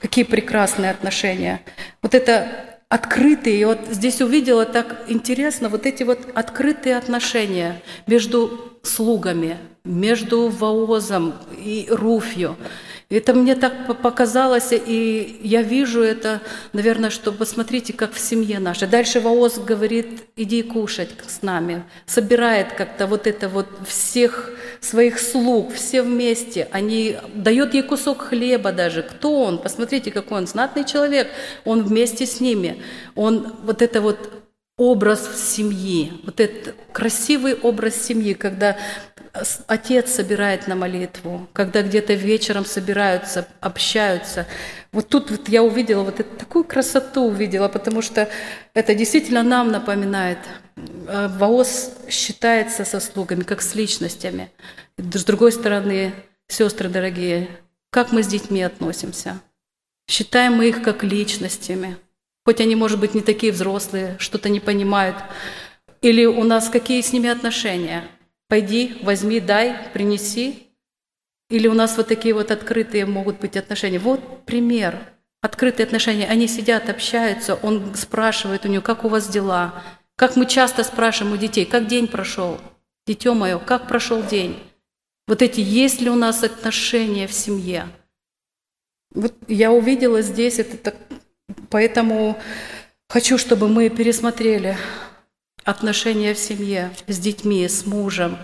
Какие 0.00 0.24
прекрасные 0.24 0.90
отношения. 0.90 1.62
Вот 2.02 2.14
это 2.14 2.46
открытые, 2.90 3.60
и 3.60 3.64
вот 3.64 3.80
здесь 3.90 4.20
увидела 4.20 4.66
так 4.66 5.04
интересно, 5.08 5.70
вот 5.70 5.86
эти 5.86 6.02
вот 6.02 6.20
открытые 6.34 6.96
отношения 6.96 7.82
между 8.06 8.78
слугами, 8.82 9.56
между 9.84 10.48
Ваозом 10.48 11.34
и 11.58 11.88
Руфью. 11.90 12.56
Это 13.08 13.34
мне 13.34 13.54
так 13.54 13.86
показалось, 14.02 14.70
и 14.72 15.38
я 15.40 15.62
вижу 15.62 16.02
это, 16.02 16.40
наверное, 16.72 17.10
что 17.10 17.30
посмотрите, 17.30 17.92
как 17.92 18.12
в 18.12 18.18
семье 18.18 18.58
нашей. 18.58 18.88
Дальше 18.88 19.20
Ваоз 19.20 19.58
говорит, 19.58 20.24
иди 20.34 20.62
кушать 20.62 21.10
с 21.24 21.42
нами, 21.42 21.84
собирает 22.06 22.72
как-то 22.72 23.06
вот 23.06 23.28
это 23.28 23.48
вот 23.48 23.68
всех 23.86 24.50
своих 24.80 25.20
слуг, 25.20 25.72
все 25.72 26.02
вместе. 26.02 26.68
Они 26.72 27.16
дает 27.32 27.74
ей 27.74 27.84
кусок 27.84 28.22
хлеба 28.22 28.72
даже. 28.72 29.04
Кто 29.04 29.42
он? 29.42 29.58
Посмотрите, 29.58 30.10
какой 30.10 30.38
он 30.38 30.48
знатный 30.48 30.84
человек. 30.84 31.28
Он 31.64 31.84
вместе 31.84 32.26
с 32.26 32.40
ними. 32.40 32.82
Он 33.14 33.52
вот 33.62 33.82
это 33.82 34.00
вот 34.00 34.45
образ 34.76 35.54
семьи, 35.54 36.12
вот 36.24 36.40
этот 36.40 36.74
красивый 36.92 37.54
образ 37.54 37.94
семьи, 37.94 38.34
когда 38.34 38.76
отец 39.66 40.14
собирает 40.14 40.66
на 40.66 40.74
молитву, 40.74 41.48
когда 41.52 41.82
где-то 41.82 42.14
вечером 42.14 42.64
собираются, 42.64 43.46
общаются. 43.60 44.46
Вот 44.92 45.08
тут 45.08 45.30
вот 45.30 45.48
я 45.48 45.62
увидела 45.62 46.02
вот 46.02 46.20
эту, 46.20 46.36
такую 46.36 46.64
красоту 46.64 47.24
увидела, 47.24 47.68
потому 47.68 48.02
что 48.02 48.28
это 48.74 48.94
действительно 48.94 49.42
нам 49.42 49.70
напоминает. 49.70 50.38
Э, 51.06 51.28
Воос 51.28 51.92
считается 52.08 52.84
со 52.84 53.00
слугами, 53.00 53.42
как 53.42 53.62
с 53.62 53.74
личностями. 53.74 54.50
С 54.96 55.24
другой 55.24 55.52
стороны, 55.52 56.14
сестры 56.48 56.88
дорогие, 56.88 57.48
как 57.90 58.12
мы 58.12 58.22
с 58.22 58.26
детьми 58.26 58.62
относимся? 58.62 59.40
Считаем 60.08 60.54
мы 60.54 60.68
их 60.68 60.82
как 60.82 61.02
личностями, 61.02 61.96
хоть 62.46 62.62
они, 62.62 62.76
может 62.76 62.98
быть, 62.98 63.14
не 63.14 63.20
такие 63.20 63.52
взрослые, 63.52 64.16
что-то 64.18 64.48
не 64.48 64.60
понимают. 64.60 65.16
Или 66.00 66.24
у 66.24 66.44
нас 66.44 66.70
какие 66.70 67.02
с 67.02 67.12
ними 67.12 67.28
отношения– 67.28 68.08
Пойди, 68.48 68.96
возьми, 69.02 69.40
дай, 69.40 69.76
принеси. 69.92 70.68
Или 71.50 71.66
у 71.68 71.74
нас 71.74 71.96
вот 71.96 72.08
такие 72.08 72.34
вот 72.34 72.50
открытые 72.50 73.04
могут 73.06 73.40
быть 73.40 73.56
отношения. 73.56 73.98
Вот 73.98 74.44
пример. 74.44 74.98
Открытые 75.42 75.84
отношения. 75.84 76.26
Они 76.26 76.46
сидят, 76.46 76.88
общаются, 76.88 77.56
он 77.56 77.94
спрашивает 77.94 78.64
у 78.64 78.68
нее, 78.68 78.80
как 78.80 79.04
у 79.04 79.08
вас 79.08 79.28
дела. 79.28 79.82
Как 80.16 80.36
мы 80.36 80.46
часто 80.46 80.82
спрашиваем 80.82 81.34
у 81.34 81.36
детей, 81.36 81.66
как 81.66 81.88
день 81.88 82.06
прошел? 82.06 82.58
Дитё 83.06 83.34
мое, 83.34 83.58
как 83.58 83.86
прошел 83.86 84.22
день? 84.22 84.58
Вот 85.26 85.42
эти, 85.42 85.60
есть 85.60 86.00
ли 86.00 86.08
у 86.08 86.14
нас 86.14 86.42
отношения 86.42 87.26
в 87.26 87.32
семье? 87.32 87.88
Вот 89.12 89.34
я 89.48 89.72
увидела 89.72 90.22
здесь 90.22 90.58
это 90.58 90.76
так, 90.76 90.96
поэтому 91.70 92.38
хочу, 93.08 93.38
чтобы 93.38 93.68
мы 93.68 93.88
пересмотрели 93.88 94.76
отношения 95.64 96.34
в 96.34 96.38
семье 96.38 96.90
с 97.06 97.18
детьми, 97.18 97.66
с 97.66 97.86
мужем. 97.86 98.38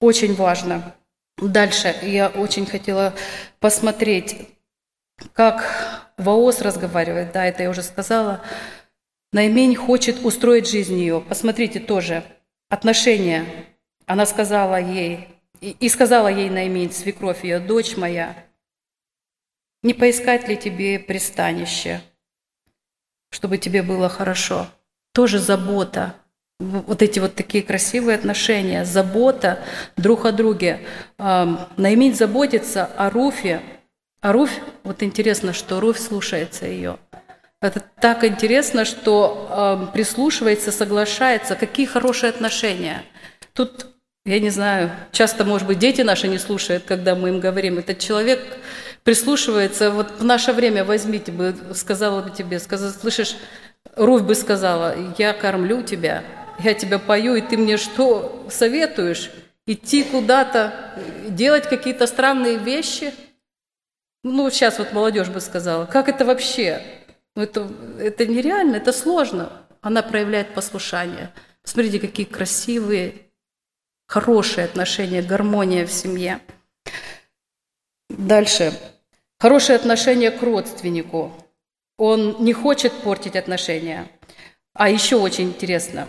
Очень 0.00 0.34
важно. 0.34 0.94
Дальше 1.38 1.94
я 2.02 2.28
очень 2.28 2.66
хотела 2.66 3.14
посмотреть, 3.60 4.48
как 5.32 6.12
Ваос 6.18 6.60
разговаривает. 6.60 7.32
Да, 7.32 7.46
это 7.46 7.62
я 7.62 7.70
уже 7.70 7.82
сказала. 7.82 8.42
Наимень 9.32 9.74
хочет 9.76 10.24
устроить 10.24 10.68
жизнь 10.68 10.98
ее. 10.98 11.20
Посмотрите 11.20 11.80
тоже. 11.80 12.22
Отношения. 12.68 13.46
Она 14.06 14.26
сказала 14.26 14.80
ей, 14.80 15.28
и 15.60 15.88
сказала 15.88 16.28
ей 16.28 16.50
Наимень, 16.50 16.90
свекровь 16.90 17.44
ее, 17.44 17.60
дочь 17.60 17.96
моя, 17.96 18.36
не 19.82 19.94
поискать 19.94 20.48
ли 20.48 20.56
тебе 20.56 20.98
пристанище, 20.98 22.02
чтобы 23.30 23.58
тебе 23.58 23.82
было 23.82 24.08
хорошо? 24.08 24.68
тоже 25.12 25.38
забота. 25.38 26.14
Вот 26.58 27.02
эти 27.02 27.18
вот 27.18 27.34
такие 27.34 27.64
красивые 27.64 28.16
отношения, 28.16 28.84
забота 28.84 29.60
друг 29.96 30.26
о 30.26 30.32
друге. 30.32 30.80
Наиметь 31.18 32.16
заботиться 32.16 32.84
о 32.84 33.10
Руфе. 33.10 33.60
А 34.20 34.32
Руфь, 34.32 34.60
вот 34.84 35.02
интересно, 35.02 35.52
что 35.52 35.80
Руфь 35.80 35.98
слушается 35.98 36.66
ее. 36.66 36.98
Это 37.60 37.80
так 38.00 38.24
интересно, 38.24 38.84
что 38.84 39.90
прислушивается, 39.92 40.70
соглашается. 40.70 41.56
Какие 41.56 41.86
хорошие 41.86 42.30
отношения. 42.30 43.02
Тут, 43.52 43.86
я 44.24 44.38
не 44.38 44.50
знаю, 44.50 44.92
часто, 45.10 45.44
может 45.44 45.66
быть, 45.66 45.80
дети 45.80 46.02
наши 46.02 46.28
не 46.28 46.38
слушают, 46.38 46.84
когда 46.84 47.16
мы 47.16 47.30
им 47.30 47.40
говорим. 47.40 47.78
Этот 47.78 47.98
человек 47.98 48.40
прислушивается. 49.04 49.90
Вот 49.90 50.20
в 50.20 50.24
наше 50.24 50.52
время 50.52 50.84
возьмите 50.84 51.32
бы, 51.32 51.54
сказала 51.74 52.22
бы 52.22 52.30
тебе, 52.30 52.58
сказала, 52.58 52.90
слышишь, 52.90 53.36
Руфь 53.96 54.22
бы 54.22 54.34
сказала, 54.34 54.94
я 55.18 55.34
кормлю 55.34 55.82
тебя, 55.82 56.24
я 56.60 56.72
тебя 56.72 56.98
пою, 56.98 57.34
и 57.34 57.40
ты 57.40 57.56
мне 57.58 57.76
что 57.76 58.46
советуешь? 58.50 59.30
Идти 59.66 60.02
куда-то, 60.02 60.94
делать 61.28 61.68
какие-то 61.68 62.06
странные 62.06 62.56
вещи? 62.58 63.12
Ну, 64.24 64.48
сейчас 64.50 64.78
вот 64.78 64.92
молодежь 64.92 65.28
бы 65.28 65.40
сказала, 65.40 65.86
как 65.86 66.08
это 66.08 66.24
вообще? 66.24 66.82
Это, 67.34 67.68
это 67.98 68.26
нереально, 68.26 68.76
это 68.76 68.92
сложно. 68.92 69.52
Она 69.80 70.02
проявляет 70.02 70.54
послушание. 70.54 71.32
Смотрите, 71.64 71.98
какие 71.98 72.26
красивые, 72.26 73.14
хорошие 74.06 74.64
отношения, 74.64 75.22
гармония 75.22 75.86
в 75.86 75.92
семье. 75.92 76.40
Дальше. 78.08 78.72
Хорошее 79.42 79.74
отношение 79.74 80.30
к 80.30 80.40
родственнику. 80.40 81.32
Он 81.98 82.44
не 82.44 82.52
хочет 82.52 82.92
портить 82.92 83.34
отношения. 83.34 84.06
А 84.72 84.88
еще 84.88 85.16
очень 85.16 85.48
интересно, 85.48 86.06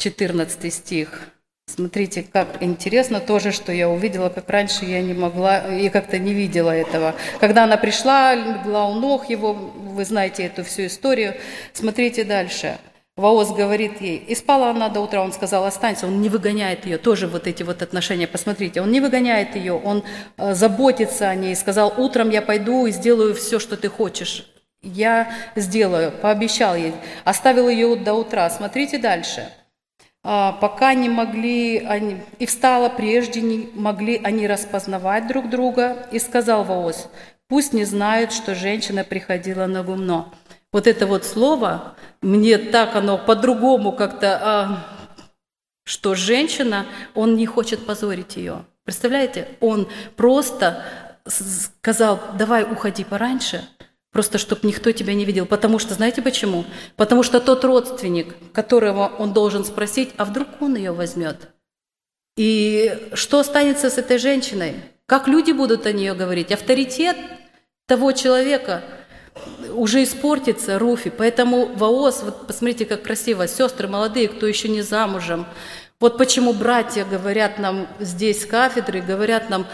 14 0.00 0.74
стих. 0.74 1.30
Смотрите, 1.68 2.24
как 2.24 2.60
интересно 2.60 3.20
тоже, 3.20 3.52
что 3.52 3.70
я 3.70 3.88
увидела, 3.88 4.30
как 4.30 4.50
раньше 4.50 4.84
я 4.84 5.00
не 5.00 5.14
могла 5.14 5.78
и 5.78 5.88
как-то 5.90 6.18
не 6.18 6.34
видела 6.34 6.72
этого. 6.72 7.14
Когда 7.38 7.62
она 7.62 7.76
пришла, 7.76 8.34
легла 8.34 8.88
у 8.88 8.94
ног 8.94 9.30
его, 9.30 9.52
вы 9.52 10.04
знаете 10.04 10.42
эту 10.42 10.64
всю 10.64 10.86
историю. 10.86 11.36
Смотрите 11.72 12.24
дальше. 12.24 12.78
Ваос 13.16 13.52
говорит 13.52 14.02
ей, 14.02 14.18
и 14.18 14.34
спала 14.34 14.70
она 14.70 14.90
до 14.90 15.00
утра, 15.00 15.22
он 15.22 15.32
сказал, 15.32 15.64
останься, 15.64 16.06
он 16.06 16.20
не 16.20 16.28
выгоняет 16.28 16.84
ее, 16.84 16.98
тоже 16.98 17.26
вот 17.26 17.46
эти 17.46 17.62
вот 17.62 17.80
отношения, 17.80 18.26
посмотрите, 18.26 18.82
он 18.82 18.92
не 18.92 19.00
выгоняет 19.00 19.56
ее, 19.56 19.72
он 19.72 20.04
э, 20.36 20.52
заботится 20.52 21.30
о 21.30 21.34
ней, 21.34 21.56
сказал, 21.56 21.94
утром 21.96 22.28
я 22.28 22.42
пойду 22.42 22.84
и 22.84 22.90
сделаю 22.90 23.34
все, 23.34 23.58
что 23.58 23.78
ты 23.78 23.88
хочешь. 23.88 24.46
Я 24.82 25.32
сделаю, 25.56 26.12
пообещал 26.12 26.76
ей. 26.76 26.92
Оставил 27.24 27.68
ее 27.68 27.96
до 27.96 28.14
утра. 28.14 28.48
Смотрите 28.50 28.98
дальше. 28.98 29.48
А, 30.22 30.52
пока 30.52 30.94
не 30.94 31.08
могли 31.08 31.78
они, 31.78 32.18
и 32.38 32.46
встала 32.46 32.88
прежде, 32.88 33.40
не 33.40 33.70
могли 33.74 34.20
они 34.22 34.46
распознавать 34.46 35.26
друг 35.26 35.48
друга, 35.48 36.06
и 36.12 36.18
сказал 36.18 36.64
Воос, 36.64 37.08
пусть 37.48 37.72
не 37.72 37.84
знают, 37.84 38.32
что 38.32 38.54
женщина 38.54 39.04
приходила 39.04 39.66
на 39.66 39.82
гумно. 39.82 40.32
Вот 40.76 40.86
это 40.86 41.06
вот 41.06 41.24
слово, 41.24 41.96
мне 42.20 42.58
так 42.58 42.96
оно 42.96 43.16
по-другому 43.16 43.92
как-то, 43.92 44.38
а, 44.42 44.86
что 45.84 46.14
женщина, 46.14 46.84
он 47.14 47.34
не 47.34 47.46
хочет 47.46 47.86
позорить 47.86 48.36
ее. 48.36 48.66
Представляете, 48.84 49.48
он 49.60 49.88
просто 50.16 50.84
сказал, 51.24 52.20
давай 52.36 52.70
уходи 52.70 53.04
пораньше, 53.04 53.66
Просто 54.12 54.36
чтобы 54.36 54.68
никто 54.68 54.92
тебя 54.92 55.14
не 55.14 55.24
видел. 55.24 55.46
Потому 55.46 55.78
что, 55.78 55.94
знаете 55.94 56.20
почему? 56.20 56.66
Потому 56.96 57.22
что 57.22 57.40
тот 57.40 57.64
родственник, 57.64 58.34
которого 58.52 59.06
он 59.06 59.32
должен 59.32 59.64
спросить, 59.64 60.12
а 60.18 60.26
вдруг 60.26 60.60
он 60.60 60.76
ее 60.76 60.92
возьмет? 60.92 61.48
И 62.36 63.08
что 63.14 63.38
останется 63.38 63.88
с 63.88 63.96
этой 63.96 64.18
женщиной? 64.18 64.74
Как 65.06 65.26
люди 65.26 65.52
будут 65.52 65.86
о 65.86 65.92
нее 65.92 66.12
говорить? 66.12 66.52
Авторитет 66.52 67.16
того 67.86 68.12
человека 68.12 68.82
уже 69.74 70.02
испортится 70.02 70.78
Руфи. 70.78 71.10
Поэтому 71.10 71.66
Ваос, 71.74 72.22
вот 72.22 72.46
посмотрите, 72.46 72.84
как 72.84 73.02
красиво, 73.02 73.46
сестры 73.48 73.88
молодые, 73.88 74.28
кто 74.28 74.46
еще 74.46 74.68
не 74.68 74.82
замужем. 74.82 75.46
Вот 75.98 76.18
почему 76.18 76.52
братья 76.52 77.04
говорят 77.04 77.58
нам 77.58 77.88
здесь 78.00 78.44
кафедры, 78.44 79.00
говорят 79.00 79.48
нам, 79.48 79.66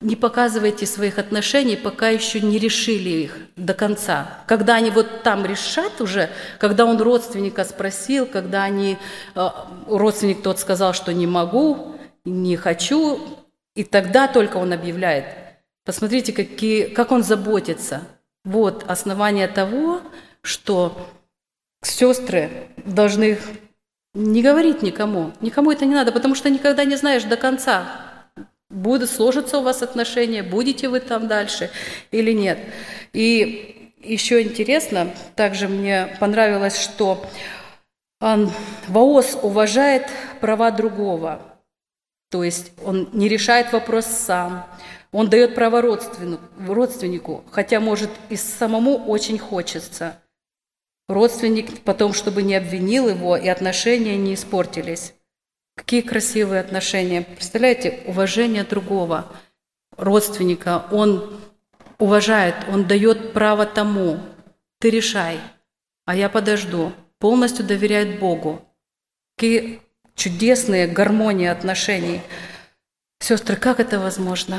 не 0.00 0.16
показывайте 0.16 0.84
своих 0.84 1.18
отношений, 1.18 1.76
пока 1.76 2.08
еще 2.08 2.40
не 2.40 2.58
решили 2.58 3.08
их 3.08 3.38
до 3.56 3.72
конца. 3.72 4.38
Когда 4.46 4.74
они 4.74 4.90
вот 4.90 5.22
там 5.22 5.46
решат 5.46 6.00
уже, 6.02 6.28
когда 6.58 6.84
он 6.84 7.00
родственника 7.00 7.64
спросил, 7.64 8.26
когда 8.26 8.64
они, 8.64 8.98
э, 9.34 9.48
родственник 9.86 10.42
тот 10.42 10.58
сказал, 10.58 10.92
что 10.92 11.14
не 11.14 11.26
могу, 11.26 11.96
не 12.26 12.56
хочу, 12.56 13.18
и 13.74 13.82
тогда 13.82 14.28
только 14.28 14.58
он 14.58 14.74
объявляет. 14.74 15.24
Посмотрите, 15.84 16.32
какие, 16.32 16.86
как 16.86 17.10
он 17.10 17.22
заботится. 17.22 18.02
Вот 18.44 18.84
основание 18.88 19.48
того, 19.48 20.02
что 20.42 21.08
сестры 21.82 22.68
должны 22.84 23.38
не 24.14 24.42
говорить 24.42 24.82
никому. 24.82 25.32
Никому 25.40 25.72
это 25.72 25.86
не 25.86 25.94
надо, 25.94 26.12
потому 26.12 26.34
что 26.34 26.50
никогда 26.50 26.84
не 26.84 26.96
знаешь 26.96 27.24
до 27.24 27.36
конца, 27.36 27.86
будут 28.70 29.10
сложиться 29.10 29.58
у 29.58 29.62
вас 29.62 29.82
отношения, 29.82 30.42
будете 30.42 30.88
вы 30.88 31.00
там 31.00 31.26
дальше 31.26 31.70
или 32.10 32.32
нет. 32.32 32.58
И 33.12 33.92
еще 34.02 34.42
интересно, 34.42 35.10
также 35.34 35.68
мне 35.68 36.16
понравилось, 36.20 36.78
что 36.78 37.24
Ваос 38.20 39.38
уважает 39.42 40.08
права 40.40 40.70
другого. 40.70 41.40
То 42.30 42.42
есть 42.42 42.72
он 42.84 43.08
не 43.12 43.28
решает 43.28 43.72
вопрос 43.72 44.06
сам, 44.06 44.66
он 45.14 45.30
дает 45.30 45.54
право 45.54 45.80
родственнику, 45.80 46.42
родственнику, 46.58 47.44
хотя, 47.52 47.78
может, 47.78 48.10
и 48.30 48.36
самому 48.36 48.96
очень 48.96 49.38
хочется. 49.38 50.20
Родственник 51.08 51.82
потом, 51.82 52.12
чтобы 52.12 52.42
не 52.42 52.56
обвинил 52.56 53.08
его, 53.08 53.36
и 53.36 53.46
отношения 53.46 54.16
не 54.16 54.34
испортились. 54.34 55.14
Какие 55.76 56.00
красивые 56.00 56.60
отношения. 56.60 57.22
Представляете, 57.22 58.02
уважение 58.06 58.64
другого, 58.64 59.32
родственника, 59.96 60.86
он 60.90 61.40
уважает, 62.00 62.56
он 62.68 62.88
дает 62.88 63.32
право 63.32 63.66
тому. 63.66 64.18
Ты 64.80 64.90
решай, 64.90 65.38
а 66.06 66.16
я 66.16 66.28
подожду. 66.28 66.92
Полностью 67.20 67.64
доверяет 67.64 68.18
Богу. 68.18 68.62
Какие 69.36 69.80
чудесные 70.16 70.88
гармонии 70.88 71.46
отношений. 71.46 72.20
Сестры, 73.20 73.54
как 73.54 73.78
это 73.78 74.00
возможно? 74.00 74.58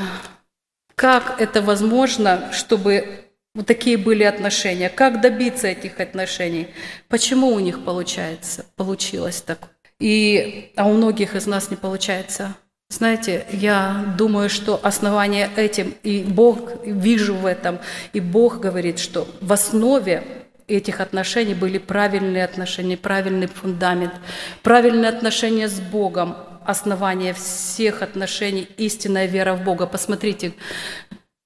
Как 0.96 1.42
это 1.42 1.60
возможно, 1.60 2.50
чтобы 2.52 3.26
вот 3.54 3.66
такие 3.66 3.98
были 3.98 4.22
отношения? 4.24 4.88
Как 4.88 5.20
добиться 5.20 5.66
этих 5.66 6.00
отношений? 6.00 6.68
Почему 7.08 7.48
у 7.48 7.60
них 7.60 7.84
получается, 7.84 8.64
получилось 8.76 9.42
так? 9.42 9.68
И, 10.00 10.72
а 10.74 10.86
у 10.86 10.94
многих 10.94 11.34
из 11.34 11.46
нас 11.46 11.70
не 11.70 11.76
получается. 11.76 12.56
Знаете, 12.88 13.44
я 13.50 14.14
думаю, 14.16 14.48
что 14.48 14.80
основание 14.82 15.50
этим, 15.56 15.94
и 16.02 16.22
Бог, 16.22 16.84
вижу 16.86 17.34
в 17.34 17.44
этом, 17.44 17.78
и 18.14 18.20
Бог 18.20 18.60
говорит, 18.60 18.98
что 18.98 19.28
в 19.42 19.52
основе 19.52 20.22
этих 20.66 21.00
отношений 21.00 21.54
были 21.54 21.76
правильные 21.76 22.44
отношения, 22.44 22.96
правильный 22.96 23.48
фундамент, 23.48 24.14
правильные 24.62 25.10
отношения 25.10 25.68
с 25.68 25.78
Богом, 25.78 26.36
основание 26.66 27.32
всех 27.34 28.02
отношений, 28.02 28.68
истинная 28.76 29.26
вера 29.26 29.54
в 29.54 29.64
Бога. 29.64 29.86
Посмотрите, 29.86 30.52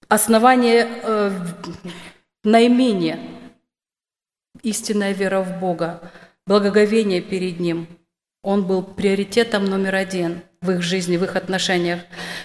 основание 0.08 0.88
э, 1.02 1.30
наименее, 2.44 3.20
истинная 4.62 5.12
вера 5.12 5.40
в 5.40 5.58
Бога, 5.60 6.10
благоговение 6.46 7.20
перед 7.20 7.60
Ним– 7.60 7.86
он 8.42 8.64
был 8.64 8.82
приоритетом 8.82 9.66
номер 9.66 9.96
один 9.96 10.42
в 10.62 10.70
их 10.70 10.82
жизни, 10.82 11.18
в 11.18 11.24
их 11.24 11.36
отношениях. 11.36 12.00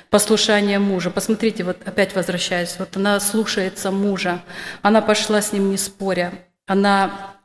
Послушание 0.09 0.77
мужа. 0.77 1.09
Посмотрите, 1.09 1.63
вот 1.63 1.77
опять 1.85 2.13
возвращаюсь. 2.15 2.75
Вот 2.77 2.97
она 2.97 3.19
слушается 3.21 3.91
мужа. 3.91 4.41
Она 4.81 5.01
пошла 5.01 5.41
с 5.41 5.53
ним 5.53 5.71
не 5.71 5.77
споря. 5.77 6.33
Она 6.65 7.35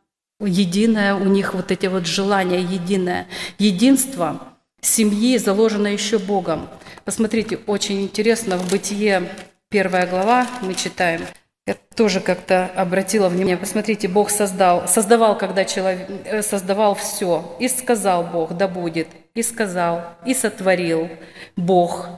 единая, 0.40 1.14
у 1.14 1.24
них 1.24 1.54
вот 1.54 1.70
эти 1.70 1.86
вот 1.86 2.06
желания 2.06 2.60
единое. 2.60 3.28
Единство 3.58 4.49
семьи 4.80 5.36
заложено 5.38 5.88
еще 5.88 6.18
Богом. 6.18 6.68
Посмотрите, 7.04 7.58
очень 7.66 8.02
интересно, 8.02 8.56
в 8.56 8.70
Бытие 8.70 9.28
первая 9.68 10.06
глава 10.06 10.46
мы 10.62 10.74
читаем– 10.74 11.22
я 11.70 11.76
тоже 11.94 12.18
как-то 12.20 12.66
обратила 12.74 13.28
внимание, 13.28 13.56
посмотрите, 13.56 14.08
Бог 14.08 14.30
создал, 14.30 14.88
создавал, 14.88 15.38
когда 15.38 15.64
человек, 15.64 16.08
э, 16.24 16.42
создавал 16.42 16.96
все, 16.96 17.56
и 17.60 17.68
сказал 17.68 18.24
Бог, 18.24 18.56
да 18.56 18.66
будет, 18.66 19.06
и 19.34 19.42
сказал, 19.42 20.02
и 20.26 20.34
сотворил 20.34 21.08
Бог, 21.54 22.08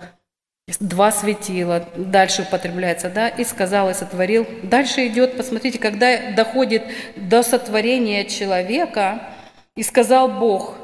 два 0.80 1.12
светила, 1.12 1.86
дальше 1.96 2.42
употребляется, 2.42 3.10
да, 3.10 3.28
и 3.28 3.44
сказал, 3.44 3.90
и 3.90 3.94
сотворил. 3.94 4.46
Дальше 4.62 5.06
идет, 5.08 5.36
посмотрите, 5.36 5.78
когда 5.78 6.30
доходит 6.32 6.84
до 7.16 7.42
сотворения 7.42 8.24
человека, 8.24 9.34
и 9.76 9.82
сказал 9.82 10.28
Бог, 10.28 10.76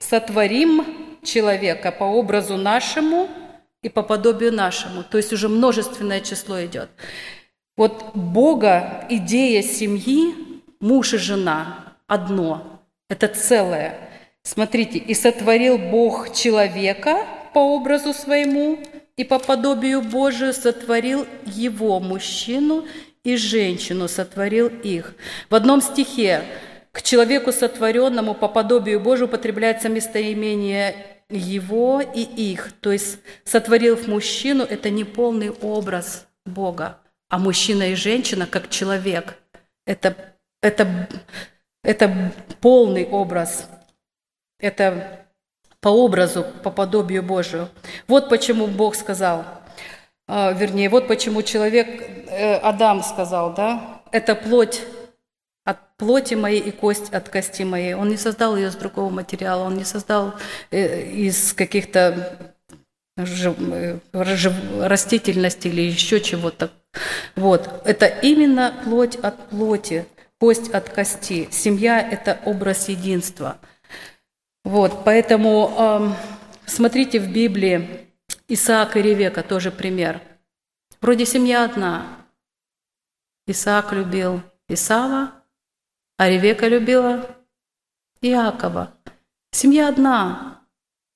сотворим 0.00 1.07
человека 1.28 1.92
по 1.92 2.04
образу 2.04 2.56
нашему 2.56 3.28
и 3.82 3.88
по 3.88 4.02
подобию 4.02 4.52
нашему. 4.52 5.04
То 5.04 5.18
есть 5.18 5.32
уже 5.32 5.48
множественное 5.48 6.20
число 6.20 6.64
идет. 6.64 6.88
Вот 7.76 8.10
Бога 8.14 9.06
идея 9.08 9.62
семьи, 9.62 10.34
муж 10.80 11.14
и 11.14 11.18
жена 11.18 11.94
одно, 12.06 12.82
это 13.08 13.28
целое. 13.28 13.94
Смотрите, 14.42 14.98
и 14.98 15.14
сотворил 15.14 15.78
Бог 15.78 16.34
человека 16.34 17.24
по 17.54 17.58
образу 17.58 18.12
своему, 18.14 18.78
и 19.16 19.24
по 19.24 19.38
подобию 19.38 20.00
Божию 20.00 20.52
сотворил 20.54 21.26
его, 21.44 22.00
мужчину 22.00 22.86
и 23.24 23.36
женщину, 23.36 24.08
сотворил 24.08 24.68
их. 24.68 25.14
В 25.50 25.54
одном 25.54 25.80
стихе 25.80 26.42
к 26.92 27.02
человеку 27.02 27.52
сотворенному 27.52 28.34
по 28.34 28.48
подобию 28.48 29.00
Божию 29.00 29.26
употребляется 29.28 29.88
местоимение 29.88 31.17
его 31.30 32.00
и 32.00 32.22
их. 32.22 32.72
То 32.80 32.92
есть 32.92 33.18
сотворил 33.44 33.98
мужчину– 34.06 34.64
это 34.70 34.90
не 34.90 35.04
полный 35.04 35.50
образ 35.50 36.26
Бога. 36.44 36.98
А 37.28 37.38
мужчина 37.38 37.90
и 37.90 37.94
женщина 37.94 38.46
как 38.46 38.70
человек– 38.70 39.38
это, 39.86 40.34
это, 40.62 41.08
это 41.82 42.32
полный 42.60 43.06
образ. 43.06 43.68
Это 44.60 45.26
по 45.80 45.88
образу, 45.88 46.44
по 46.62 46.70
подобию 46.70 47.22
Божию. 47.22 47.68
Вот 48.08 48.28
почему 48.28 48.66
Бог 48.66 48.96
сказал, 48.96 49.44
а, 50.26 50.52
вернее, 50.52 50.88
вот 50.88 51.06
почему 51.06 51.42
человек, 51.42 52.02
э, 52.28 52.56
Адам 52.56 53.02
сказал, 53.02 53.54
да, 53.54 54.02
это 54.10 54.34
плоть 54.34 54.82
от 54.82 54.97
плоти 55.98 56.34
моей 56.34 56.60
и 56.60 56.70
кость 56.70 57.12
от 57.12 57.28
кости 57.28 57.64
моей. 57.64 57.92
Он 57.94 58.08
не 58.08 58.16
создал 58.16 58.56
ее 58.56 58.68
из 58.68 58.76
другого 58.76 59.10
материала, 59.10 59.64
он 59.64 59.76
не 59.76 59.84
создал 59.84 60.34
э, 60.70 61.10
из 61.10 61.52
каких-то 61.52 62.54
э, 63.16 63.98
растительности 64.14 65.68
или 65.68 65.82
еще 65.82 66.20
чего-то 66.20 66.70
вот, 67.36 67.82
это 67.84 68.06
именно 68.06 68.74
плоть 68.84 69.16
от 69.16 69.48
плоти, 69.48 70.06
кость 70.38 70.70
от 70.70 70.88
кости. 70.88 71.48
Семья– 71.50 72.00
это 72.10 72.40
образ 72.44 72.88
единства. 72.88 73.58
Вот, 74.64 75.04
поэтому 75.04 75.72
э, 75.78 76.10
смотрите 76.66 77.20
в 77.20 77.32
Библии 77.32 78.06
Исаак 78.48 78.96
и 78.96 79.02
Ревека 79.02 79.42
тоже 79.42 79.70
пример. 79.70 80.20
Вроде 81.00 81.26
семья 81.26 81.64
одна. 81.64 82.06
Исаак 83.46 83.92
любил 83.92 84.42
Исава, 84.68 85.32
а 86.18 86.28
Ревека 86.28 86.68
любила 86.68 87.26
Иакова. 88.20 88.92
Семья 89.52 89.88
одна. 89.88 90.64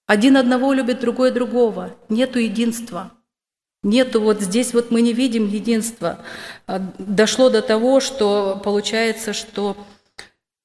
Один 0.07 0.37
одного 0.37 0.73
любит, 0.73 1.01
другой 1.01 1.33
другого. 1.33 1.95
Нету 2.09 2.39
единства. 2.39 3.11
Нету 3.83 4.21
вот 4.21 4.41
здесь 4.41 4.73
вот 4.73 4.93
мы 4.93 5.03
не 5.03 5.13
видим 5.13 5.49
единства. 5.49 6.21
А, 6.69 6.79
дошло 6.99 7.51
до 7.51 7.63
того, 7.63 7.99
что 7.99 8.61
получается, 8.63 9.33
что 9.33 9.77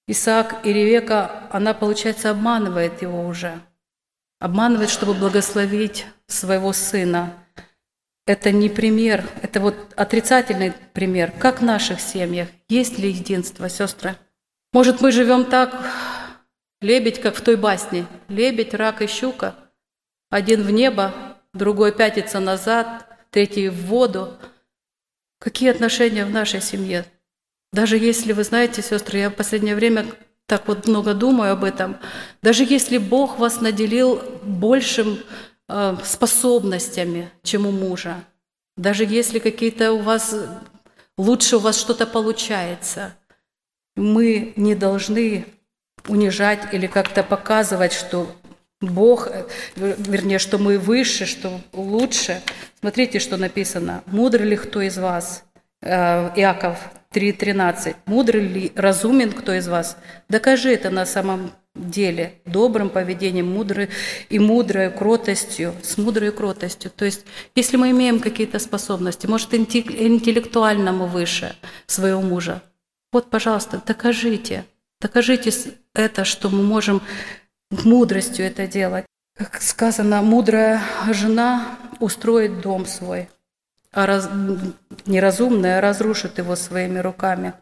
Исаак 0.08 0.66
и 0.66 0.72
Ревека, 0.72 1.50
она, 1.52 1.74
получается, 1.74 2.30
обманывает 2.30 3.02
его 3.02 3.26
уже. 3.26 3.60
Обманывает, 4.40 4.92
чтобы 4.92 5.16
благословить 5.16 6.06
своего 6.28 6.74
сына. 6.74 7.34
Это 8.28 8.52
не 8.52 8.70
пример, 8.70 9.28
это 9.42 9.60
вот 9.62 9.94
отрицательный 9.96 10.74
пример. 10.94 11.32
Как 11.40 11.62
в 11.62 11.64
наших 11.64 12.00
семьях? 12.00 12.50
Есть 12.70 13.00
ли 13.00 13.10
единство, 13.10 13.68
сестры? 13.68 14.16
Может, 14.78 15.02
мы 15.02 15.12
живем 15.12 15.46
так, 15.46 15.76
лебедь, 16.82 17.20
как 17.20 17.36
в 17.36 17.42
той 17.42 17.56
басне. 17.56 18.06
Лебедь, 18.28 18.76
рак 18.76 19.02
и 19.02 19.08
щука. 19.08 19.56
Один 20.30 20.62
в 20.62 20.70
небо, 20.70 21.16
другой 21.52 21.92
пятится 21.92 22.40
назад, 22.40 23.08
третий 23.32 23.70
в 23.70 23.88
воду. 23.88 24.38
Какие 25.40 25.72
отношения 25.72 26.26
в 26.26 26.30
нашей 26.30 26.62
семье? 26.62 27.06
Даже 27.74 27.98
если, 27.98 28.34
вы 28.34 28.44
знаете, 28.44 28.84
сестры, 28.84 29.18
я 29.18 29.32
в 29.32 29.34
последнее 29.34 29.74
время 29.74 30.06
так 30.46 30.68
вот 30.68 30.88
много 30.88 31.16
думаю 31.16 31.54
об 31.54 31.64
этом, 31.64 31.98
даже 32.44 32.64
если 32.64 33.00
Бог 33.00 33.40
вас 33.40 33.62
наделил 33.62 34.22
большим 34.44 35.18
э, 35.70 35.98
способностями, 36.04 37.32
чем 37.42 37.66
у 37.66 37.72
мужа, 37.72 38.24
даже 38.76 39.06
если 39.06 39.40
какие-то 39.40 39.94
у 39.94 40.02
вас, 40.02 40.36
лучше 41.18 41.56
у 41.58 41.62
вас 41.62 41.80
что-то 41.80 42.06
получается, 42.06 43.16
мы 43.98 44.54
не 44.56 44.76
должны 44.76 45.46
унижать 46.08 46.74
или 46.74 46.88
как-то 46.88 47.24
показывать, 47.24 47.94
что 47.94 48.34
Бог, 48.80 49.28
э, 49.28 49.46
вернее, 49.76 50.40
что 50.40 50.60
мы 50.60 50.78
выше, 50.78 51.26
что 51.26 51.60
лучше. 51.74 52.42
Смотрите, 52.80 53.20
что 53.20 53.36
написано. 53.38 54.04
«Мудрый 54.06 54.48
ли 54.48 54.56
кто 54.56 54.82
из 54.82 54.98
вас?» 54.98 55.44
э, 55.82 56.30
Иаков 56.36 56.78
3.13. 57.12 57.96
«Мудрый 58.06 58.42
ли, 58.42 58.72
разумен 58.76 59.32
кто 59.32 59.54
из 59.54 59.68
вас? 59.68 59.98
Докажи 60.30 60.72
это 60.72 60.92
на 60.92 61.08
самом 61.08 61.52
деле 61.74 62.34
добрым 62.46 62.90
поведением, 62.90 63.52
мудрой 63.52 63.90
и 64.30 64.40
мудрой 64.40 64.92
кротостью, 64.92 65.74
с 65.82 65.98
мудрой 65.98 66.32
кротостью. 66.32 66.92
То 66.92 67.06
есть, 67.06 67.26
если 67.56 67.78
мы 67.78 67.92
имеем 67.92 68.20
какие-то 68.20 68.60
способности, 68.60 69.28
может, 69.28 69.54
интеллектуально 69.54 70.92
мы 70.92 71.08
выше 71.08 71.56
своего 71.88 72.22
мужа, 72.22 72.62
вот, 73.12 73.30
пожалуйста, 73.30 73.82
докажите, 73.86 74.66
докажите 75.00 75.52
это, 75.94 76.26
что 76.26 76.50
мы 76.50 76.64
можем 76.64 77.02
мудростью 77.72 78.46
это 78.46 78.68
делать. 78.68 79.06
Как 79.36 79.62
сказано, 79.62 80.22
мудрая 80.22 80.82
жена 81.12 81.78
устроит 82.00 82.62
дом 82.62 82.86
свой, 82.86 83.30
а 83.92 84.06
раз... 84.06 84.30
неразумная 85.06 85.80
разрушит 85.80 86.38
его 86.38 86.56
своими 86.56 87.00
руками. 87.00 87.54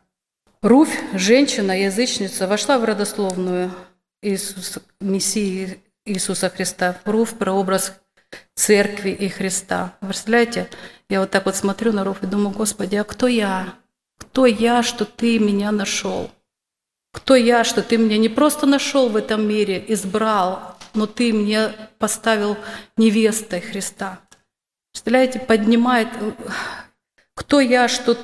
Руфь, 0.62 0.97
женщина, 1.13 1.79
язычница, 1.79 2.47
вошла 2.47 2.79
в 2.79 2.86
родословную 2.86 3.71
Иисуса, 4.21 4.81
Мессии 4.99 5.79
Иисуса 6.05 6.49
Христа. 6.49 6.97
Руфь– 7.05 7.34
прообраз 7.38 7.99
церкви 8.55 9.10
и 9.12 9.27
Христа. 9.29 9.95
представляете, 9.99 10.69
я 11.10 11.19
вот 11.19 11.31
так 11.31 11.45
вот 11.45 11.55
смотрю 11.55 11.91
на 11.91 12.03
Руфь 12.03 12.23
и 12.23 12.27
думаю, 12.27 12.51
Господи, 12.51 12.95
а 12.95 13.03
кто 13.03 13.27
я? 13.27 13.75
Кто 14.17 14.45
я, 14.45 14.84
что 14.84 15.06
Ты 15.06 15.39
меня 15.39 15.71
нашел? 15.71 16.30
Кто 17.15 17.36
я, 17.36 17.63
что 17.63 17.82
ты 17.82 17.97
меня 17.97 18.17
не 18.17 18.28
просто 18.28 18.65
нашел 18.65 19.08
в 19.08 19.15
этом 19.15 19.47
мире, 19.47 19.84
избрал, 19.88 20.78
но 20.93 21.08
ты 21.08 21.32
мне 21.32 21.71
поставил 21.97 22.58
невестой 22.97 23.62
Христа. 23.62 24.19
Представляете, 24.91 25.39
поднимает, 25.39 26.10
кто 27.34 27.62
я, 27.62 27.88
что 27.88 28.17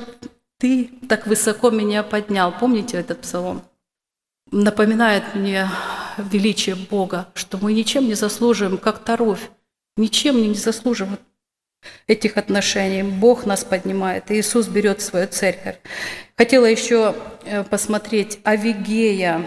ты 0.57 0.91
так 1.07 1.25
высоко 1.25 1.69
меня 1.69 2.03
поднял. 2.03 2.51
Помните 2.51 2.97
этот 2.97 3.21
псалом? 3.21 3.61
Напоминает 4.51 5.35
мне 5.35 5.69
величие 6.17 6.75
Бога, 6.75 7.29
что 7.33 7.57
мы 7.57 7.71
ничем 7.71 8.07
не 8.07 8.15
заслуживаем, 8.15 8.77
как 8.77 9.05
Таровь, 9.05 9.49
ничем 9.95 10.41
не 10.41 10.53
заслуживаем 10.53 11.17
этих 12.07 12.37
отношений. 12.37 13.03
Бог 13.03 13.45
нас 13.45 13.63
поднимает, 13.63 14.31
Иисус 14.31 14.67
берет 14.67 15.01
свою 15.01 15.27
церковь. 15.27 15.77
Хотела 16.37 16.65
еще 16.65 17.15
э, 17.45 17.63
посмотреть, 17.63 18.39
Авигея 18.43 19.45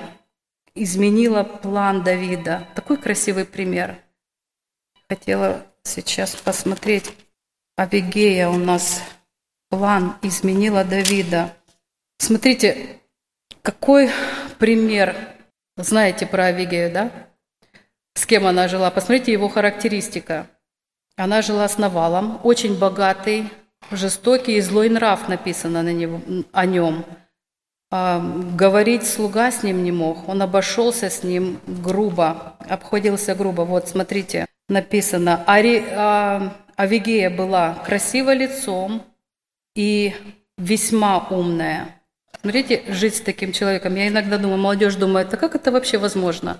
изменила 0.75 1.44
план 1.44 2.03
Давида. 2.03 2.68
Такой 2.75 2.97
красивый 2.97 3.44
пример. 3.44 3.99
Хотела 5.09 5.66
сейчас 5.83 6.35
посмотреть. 6.35 7.12
Авигея 7.77 8.49
у 8.49 8.57
нас 8.57 9.03
план 9.68 10.16
изменила 10.23 10.85
Давида. 10.85 11.55
Смотрите, 12.18 13.01
какой 13.62 14.11
пример. 14.59 15.16
Знаете 15.77 16.27
про 16.27 16.47
Авигею, 16.47 16.92
да? 16.92 17.11
С 18.14 18.27
кем 18.27 18.47
она 18.47 18.68
жила? 18.68 18.90
Посмотрите 18.90 19.33
его 19.33 19.49
характеристика. 19.49 20.47
Она 21.16 21.42
жила 21.42 21.68
с 21.68 21.79
Навалом, 21.79 22.40
очень 22.42 22.77
богатый, 22.77 23.50
жестокий 23.90 24.57
и 24.57 24.61
злой 24.61 24.88
нрав 24.88 25.29
написано 25.29 25.83
на 25.83 25.92
него, 25.92 26.20
о 26.53 26.66
нем. 26.66 27.05
А, 27.90 28.20
говорить 28.57 29.07
слуга 29.07 29.53
с 29.53 29.62
ним 29.62 29.85
не 29.85 29.92
мог, 29.92 30.29
он 30.29 30.42
обошелся 30.42 31.11
с 31.11 31.22
ним 31.22 31.61
грубо, 31.66 32.57
обходился 32.68 33.37
грубо. 33.37 33.62
Вот, 33.62 33.88
смотрите, 33.88 34.46
написано, 34.68 35.44
Ари, 35.46 35.85
а, 35.92 36.57
Авигея 36.74 37.31
была 37.31 37.74
красиво 37.87 38.35
лицом 38.35 39.03
и 39.77 40.14
весьма 40.59 41.29
умная. 41.31 42.00
Смотрите, 42.40 42.83
жить 42.88 43.16
с 43.16 43.20
таким 43.20 43.53
человеком. 43.53 43.94
Я 43.94 44.09
иногда 44.09 44.38
думаю, 44.38 44.59
молодежь 44.59 44.96
думает, 44.96 45.33
а 45.33 45.37
как 45.37 45.55
это 45.55 45.70
вообще 45.70 45.98
возможно? 45.98 46.59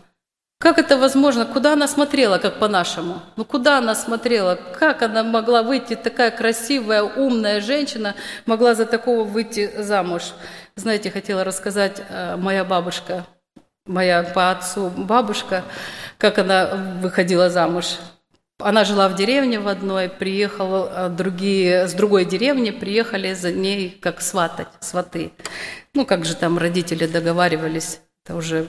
Как 0.65 0.79
это 0.79 0.97
возможно? 0.97 1.45
Куда 1.45 1.75
она 1.75 1.87
смотрела, 1.87 2.39
как 2.39 2.59
по-нашему? 2.59 3.21
Ну 3.37 3.45
куда 3.45 3.77
она 3.77 3.95
смотрела? 3.95 4.59
Как 4.79 5.03
она 5.03 5.23
могла 5.23 5.63
выйти, 5.63 5.95
такая 5.95 6.31
красивая, 6.31 7.03
умная 7.03 7.61
женщина, 7.61 8.15
могла 8.47 8.75
за 8.75 8.87
такого 8.87 9.25
выйти 9.25 9.71
замуж? 9.83 10.33
Знаете, 10.75 11.11
хотела 11.11 11.45
рассказать 11.45 12.03
э, 12.09 12.37
моя 12.37 12.65
бабушка, 12.65 13.27
моя 13.85 14.23
по 14.23 14.53
отцу 14.53 14.89
бабушка, 14.89 15.65
как 16.17 16.39
она 16.39 16.97
выходила 17.03 17.51
замуж. 17.51 17.99
Она 18.59 18.85
жила 18.85 19.11
в 19.11 19.17
деревне 19.17 19.61
в 19.61 19.69
одной, 19.69 20.09
приехала 20.09 20.91
э, 20.91 21.09
другие, 21.11 21.89
с 21.89 21.93
другой 21.93 22.25
деревни, 22.25 22.71
приехали 22.71 23.35
за 23.35 23.53
ней 23.53 23.99
как 24.01 24.23
сватать, 24.23 24.69
сваты. 24.81 25.31
Ну, 25.93 26.07
как 26.07 26.25
же 26.25 26.35
там 26.35 26.57
родители 26.57 27.07
договаривались, 27.07 28.01
это 28.25 28.35
уже 28.35 28.69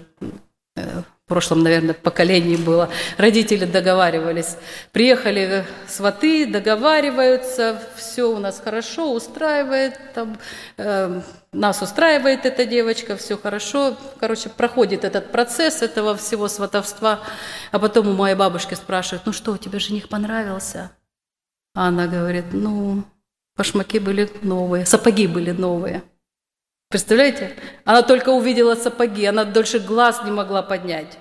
э, 0.75 1.03
в 1.25 1.27
прошлом, 1.27 1.63
наверное, 1.63 1.95
поколении 1.95 2.55
было, 2.55 2.87
родители 3.17 3.65
договаривались. 3.65 4.57
Приехали 4.91 5.65
сваты, 5.87 6.45
договариваются, 6.45 7.81
все 7.95 8.25
у 8.25 8.37
нас 8.37 8.61
хорошо, 8.63 9.11
устраивает, 9.11 9.99
там, 10.13 10.37
э, 10.77 11.21
нас 11.51 11.81
устраивает 11.81 12.45
эта 12.45 12.65
девочка, 12.65 13.17
все 13.17 13.39
хорошо. 13.39 13.97
Короче, 14.19 14.49
проходит 14.49 15.03
этот 15.03 15.31
процесс 15.31 15.81
этого 15.81 16.15
всего 16.15 16.47
сватовства. 16.47 17.21
А 17.71 17.79
потом 17.79 18.09
у 18.09 18.13
моей 18.13 18.35
бабушки 18.35 18.75
спрашивают, 18.75 19.25
ну 19.25 19.33
что, 19.33 19.53
у 19.53 19.57
тебя 19.57 19.79
жених 19.79 20.09
понравился? 20.09 20.91
А 21.73 21.87
она 21.87 22.05
говорит, 22.05 22.45
ну, 22.51 23.03
башмаки 23.57 23.97
были 23.97 24.29
новые, 24.43 24.85
сапоги 24.85 25.25
были 25.25 25.49
новые. 25.49 26.03
Представляете? 26.89 27.55
Она 27.83 28.01
только 28.03 28.29
увидела 28.29 28.75
сапоги, 28.75 29.25
она 29.25 29.43
дольше 29.43 29.79
глаз 29.79 30.21
не 30.23 30.31
могла 30.31 30.61
поднять. 30.61 31.17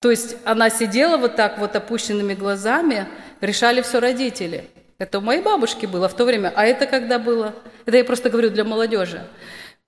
То 0.00 0.10
есть 0.10 0.36
она 0.44 0.68
сидела 0.68 1.16
вот 1.16 1.36
так 1.36 1.58
вот 1.58 1.74
опущенными 1.74 2.34
глазами, 2.34 3.08
решали 3.40 3.80
все 3.80 4.00
родители. 4.00 4.68
Это 4.98 5.18
у 5.18 5.22
моей 5.22 5.42
бабушки 5.42 5.86
было 5.86 6.08
в 6.08 6.14
то 6.14 6.24
время. 6.24 6.52
А 6.54 6.66
это 6.66 6.86
когда 6.86 7.18
было? 7.18 7.54
Это 7.86 7.96
я 7.96 8.04
просто 8.04 8.30
говорю 8.30 8.50
для 8.50 8.64
молодежи. 8.64 9.26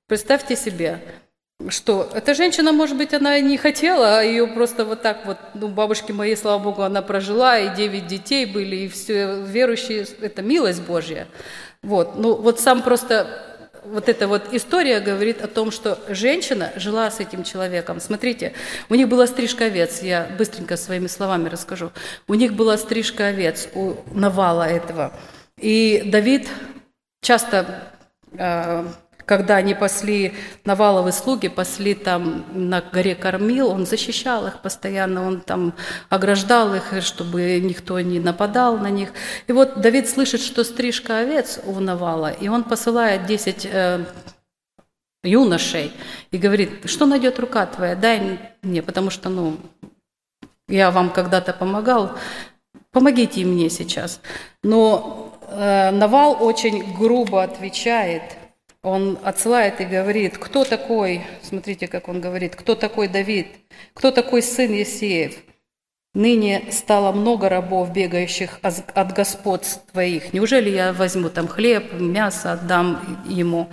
Представьте 0.08 0.56
себе, 0.56 1.00
что 1.68 2.10
эта 2.14 2.34
женщина, 2.34 2.72
может 2.72 2.96
быть, 2.96 3.12
она 3.14 3.38
и 3.38 3.42
не 3.42 3.56
хотела, 3.56 4.18
а 4.18 4.22
ее 4.22 4.46
просто 4.46 4.84
вот 4.84 5.02
так 5.02 5.26
вот, 5.26 5.36
ну, 5.54 5.68
бабушки 5.68 6.12
моей, 6.12 6.36
слава 6.36 6.62
богу, 6.62 6.82
она 6.82 7.02
прожила, 7.02 7.58
и 7.58 7.74
девять 7.74 8.06
детей 8.06 8.46
были, 8.46 8.76
и 8.76 8.88
все 8.88 9.42
верующие, 9.42 10.06
это 10.20 10.42
милость 10.42 10.82
Божья. 10.82 11.26
Вот, 11.82 12.16
ну, 12.16 12.34
вот 12.34 12.60
сам 12.60 12.82
просто 12.82 13.55
вот 13.92 14.08
эта 14.08 14.28
вот 14.28 14.52
история 14.52 15.00
говорит 15.00 15.42
о 15.42 15.48
том, 15.48 15.70
что 15.70 15.98
женщина 16.08 16.72
жила 16.76 17.10
с 17.10 17.20
этим 17.20 17.44
человеком. 17.44 18.00
Смотрите, 18.00 18.52
у 18.88 18.94
них 18.94 19.08
была 19.08 19.26
стрижка 19.26 19.66
овец, 19.66 20.02
я 20.02 20.28
быстренько 20.38 20.76
своими 20.76 21.06
словами 21.06 21.48
расскажу. 21.48 21.92
У 22.28 22.34
них 22.34 22.54
была 22.54 22.76
стрижка 22.78 23.28
овец 23.28 23.68
у 23.74 23.94
Навала 24.12 24.68
этого. 24.68 25.12
И 25.60 26.02
Давид 26.06 26.48
часто 27.22 27.92
э, 28.32 28.86
когда 29.26 29.56
они 29.56 29.74
пасли 29.74 30.34
Наваловы 30.64 31.12
слуги, 31.12 31.48
пасли 31.48 31.94
там 31.94 32.44
на 32.54 32.80
горе 32.80 33.16
Кормил, 33.16 33.68
он 33.68 33.84
защищал 33.84 34.46
их 34.46 34.62
постоянно, 34.62 35.26
он 35.26 35.40
там 35.40 35.74
ограждал 36.08 36.74
их, 36.74 37.02
чтобы 37.02 37.60
никто 37.60 38.00
не 38.00 38.20
нападал 38.20 38.78
на 38.78 38.88
них. 38.88 39.10
И 39.48 39.52
вот 39.52 39.80
Давид 39.80 40.08
слышит, 40.08 40.40
что 40.40 40.62
стрижка 40.64 41.18
овец 41.18 41.60
у 41.64 41.78
Навала, 41.80 42.30
и 42.30 42.48
он 42.48 42.62
посылает 42.62 43.26
10 43.26 43.68
э, 43.70 44.04
юношей 45.24 45.92
и 46.30 46.38
говорит, 46.38 46.88
что 46.88 47.04
найдет 47.04 47.40
рука 47.40 47.66
твоя, 47.66 47.96
дай 47.96 48.38
мне, 48.62 48.80
потому 48.80 49.10
что, 49.10 49.28
ну, 49.28 49.56
я 50.68 50.92
вам 50.92 51.10
когда-то 51.10 51.52
помогал, 51.52 52.12
помогите 52.92 53.44
мне 53.44 53.70
сейчас. 53.70 54.20
Но 54.62 55.36
э, 55.48 55.90
Навал 55.90 56.36
очень 56.40 56.94
грубо 56.96 57.42
отвечает– 57.42 58.22
он 58.86 59.18
отсылает 59.24 59.80
и 59.80 59.84
говорит, 59.84 60.38
кто 60.38 60.64
такой, 60.64 61.22
смотрите, 61.42 61.88
как 61.88 62.08
он 62.08 62.20
говорит, 62.20 62.54
кто 62.54 62.76
такой 62.76 63.08
Давид, 63.08 63.48
кто 63.94 64.12
такой 64.12 64.42
сын 64.42 64.72
Есеев. 64.72 65.34
Ныне 66.16 66.68
стало 66.70 67.12
много 67.12 67.50
рабов, 67.50 67.92
бегающих 67.92 68.58
от 68.62 69.12
господ 69.12 69.66
твоих. 69.92 70.32
Неужели 70.32 70.70
я 70.70 70.94
возьму 70.94 71.28
там 71.28 71.46
хлеб, 71.46 71.92
мясо, 71.92 72.52
отдам 72.52 73.22
ему? 73.28 73.68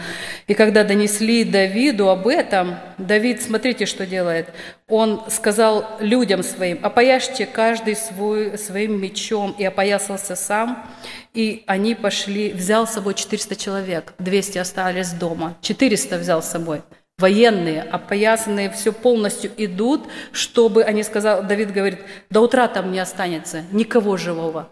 И 0.48 0.54
когда 0.54 0.84
донесли 0.84 1.46
Давиду 1.46 2.10
об 2.10 2.28
этом, 2.28 2.76
Давид, 2.98 3.42
смотрите, 3.42 3.86
что 3.86 4.06
делает. 4.06 4.50
Он 4.90 5.24
сказал 5.30 5.86
людям 6.02 6.44
своим, 6.44 6.80
опояжьте 6.82 7.46
каждый 7.46 7.96
свой, 7.96 8.58
своим 8.58 9.02
мечом, 9.02 9.56
и 9.58 9.64
опоясался 9.64 10.36
сам. 10.36 10.86
И 11.34 11.64
они 11.66 11.96
пошли, 11.96 12.52
взял 12.52 12.86
с 12.86 12.92
собой 12.92 13.14
400 13.14 13.56
человек, 13.56 14.14
200 14.20 14.58
остались 14.58 15.12
дома, 15.12 15.56
400 15.62 16.18
взял 16.18 16.44
с 16.44 16.50
собой– 16.50 16.82
военные, 17.24 17.84
опоясанные, 17.84 18.70
все 18.70 18.92
полностью 18.92 19.50
идут, 19.56 20.10
чтобы, 20.34 20.84
они 20.84 21.04
сказали, 21.04 21.48
Давид 21.48 21.72
говорит, 21.72 22.00
до 22.30 22.42
утра 22.42 22.68
там 22.68 22.92
не 22.92 23.00
останется 23.00 23.64
никого 23.72 24.18
живого. 24.18 24.68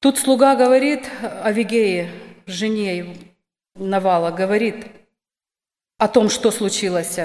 Тут 0.00 0.18
слуга 0.18 0.54
говорит 0.54 1.10
Авигее, 1.42 2.12
жене 2.46 3.16
Навала, 3.74 4.30
говорит 4.30 4.86
о 5.98 6.06
том, 6.06 6.30
что 6.30 6.52
случилось. 6.52 7.18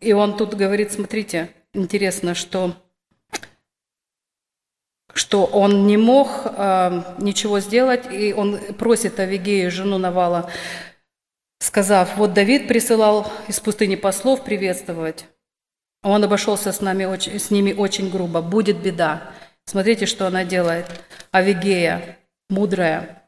И 0.00 0.12
он 0.12 0.36
тут 0.36 0.54
говорит, 0.54 0.92
смотрите, 0.92 1.50
интересно, 1.74 2.36
что 2.36 2.76
что 5.12 5.46
он 5.46 5.88
не 5.88 5.96
мог 5.96 6.28
э, 6.44 7.02
ничего 7.18 7.58
сделать, 7.58 8.04
и 8.12 8.32
он 8.32 8.58
просит 8.78 9.18
Авигею, 9.18 9.72
жену 9.72 9.98
Навала, 9.98 10.48
сказав, 11.58 12.16
вот 12.16 12.32
Давид 12.32 12.68
присылал 12.68 13.30
из 13.48 13.60
пустыни 13.60 13.96
послов 13.96 14.44
приветствовать. 14.44 15.26
Он 16.02 16.22
обошелся 16.22 16.72
с, 16.72 16.80
нами 16.80 17.04
с 17.38 17.50
ними 17.50 17.72
очень 17.72 18.10
грубо. 18.10 18.40
Будет 18.40 18.80
беда. 18.80 19.32
Смотрите, 19.64 20.06
что 20.06 20.26
она 20.26 20.44
делает. 20.44 20.86
Авигея, 21.30 22.18
мудрая, 22.48 23.22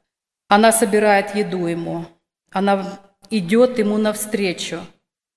она 0.49 0.73
собирает 0.73 1.35
еду 1.35 1.67
ему. 1.67 2.07
Она 2.51 3.01
идет 3.31 3.79
ему 3.79 3.99
навстречу. 3.99 4.81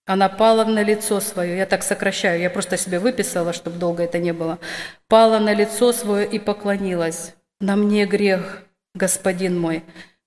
Она 0.06 0.28
пала 0.28 0.66
на 0.66 0.84
лицо 0.84 1.20
свое. 1.20 1.58
Я 1.58 1.66
так 1.66 1.84
сокращаю, 1.84 2.42
я 2.42 2.50
просто 2.50 2.78
себе 2.78 3.00
выписала, 3.00 3.54
чтобы 3.54 3.78
долго 3.78 4.04
это 4.04 4.20
не 4.20 4.34
было. 4.34 4.60
Пала 5.08 5.40
на 5.40 5.54
лицо 5.54 5.94
свое 5.94 6.28
и 6.28 6.40
поклонилась. 6.40 7.36
На 7.60 7.76
мне 7.76 8.06
грех, 8.06 8.64
господин 8.96 9.60
мой. 9.60 9.84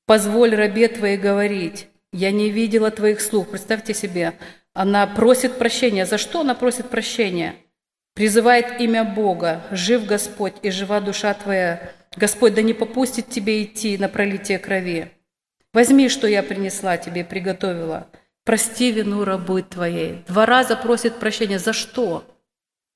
Позволь 0.06 0.54
рабе 0.54 0.88
твоей 0.88 1.18
говорить. 1.18 1.88
Я 2.12 2.30
не 2.30 2.50
видела 2.50 2.90
твоих 2.90 3.20
слуг. 3.20 3.50
Представьте 3.50 3.94
себе, 3.94 4.38
она 4.72 5.06
просит 5.06 5.58
прощения. 5.58 6.06
За 6.06 6.18
что 6.18 6.40
она 6.40 6.54
просит 6.54 6.88
прощения? 6.88 7.56
Призывает 8.14 8.80
имя 8.80 9.04
Бога. 9.04 9.62
Жив 9.70 10.06
Господь 10.06 10.54
и 10.62 10.70
жива 10.70 11.00
душа 11.00 11.34
твоя. 11.34 11.92
Господь, 12.16 12.54
да 12.54 12.62
не 12.62 12.72
попустит 12.72 13.28
тебе 13.28 13.62
идти 13.62 13.98
на 13.98 14.08
пролитие 14.08 14.58
крови. 14.58 15.12
Возьми, 15.72 16.08
что 16.08 16.26
я 16.26 16.42
принесла 16.42 16.96
тебе, 16.96 17.24
приготовила. 17.24 18.08
Прости 18.44 18.92
вину 18.92 19.24
рабы 19.24 19.62
твоей. 19.62 20.24
Два 20.28 20.46
раза 20.46 20.76
просит 20.76 21.18
прощения. 21.18 21.58
За 21.58 21.72
что? 21.72 22.24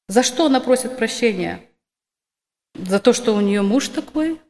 За 0.08 0.22
что 0.22 0.46
она 0.46 0.60
просит 0.60 0.96
прощения? 0.96 1.60
За 2.74 3.00
то, 3.00 3.12
что 3.12 3.34
у 3.34 3.40
нее 3.40 3.62
муж 3.62 3.88
такой? 3.88 4.40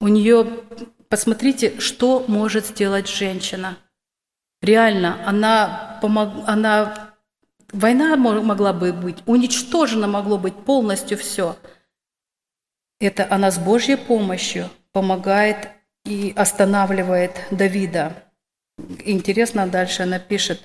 У 0.00 0.08
нее 0.08 0.62
Посмотрите, 1.08 1.78
что 1.78 2.24
может 2.26 2.66
сделать 2.66 3.08
женщина. 3.08 3.78
Реально, 4.60 5.24
она, 5.26 5.98
помог, 6.02 6.30
она 6.46 7.14
война 7.72 8.16
могла 8.16 8.72
бы 8.72 8.92
быть, 8.92 9.18
уничтожено 9.26 10.08
могло 10.08 10.38
быть 10.38 10.56
полностью 10.64 11.16
все. 11.18 11.56
Это 12.98 13.26
она 13.30 13.50
с 13.50 13.58
Божьей 13.58 13.96
помощью 13.96 14.68
помогает 14.92 15.68
и 16.04 16.32
останавливает 16.34 17.40
Давида. 17.50 18.24
Интересно, 19.04 19.66
дальше 19.68 20.02
она 20.02 20.18
пишет, 20.18 20.60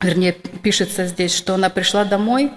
вернее, 0.00 0.32
пишется 0.32 1.06
здесь, 1.06 1.34
что 1.34 1.54
она 1.54 1.68
пришла 1.68 2.04
домой, 2.04 2.52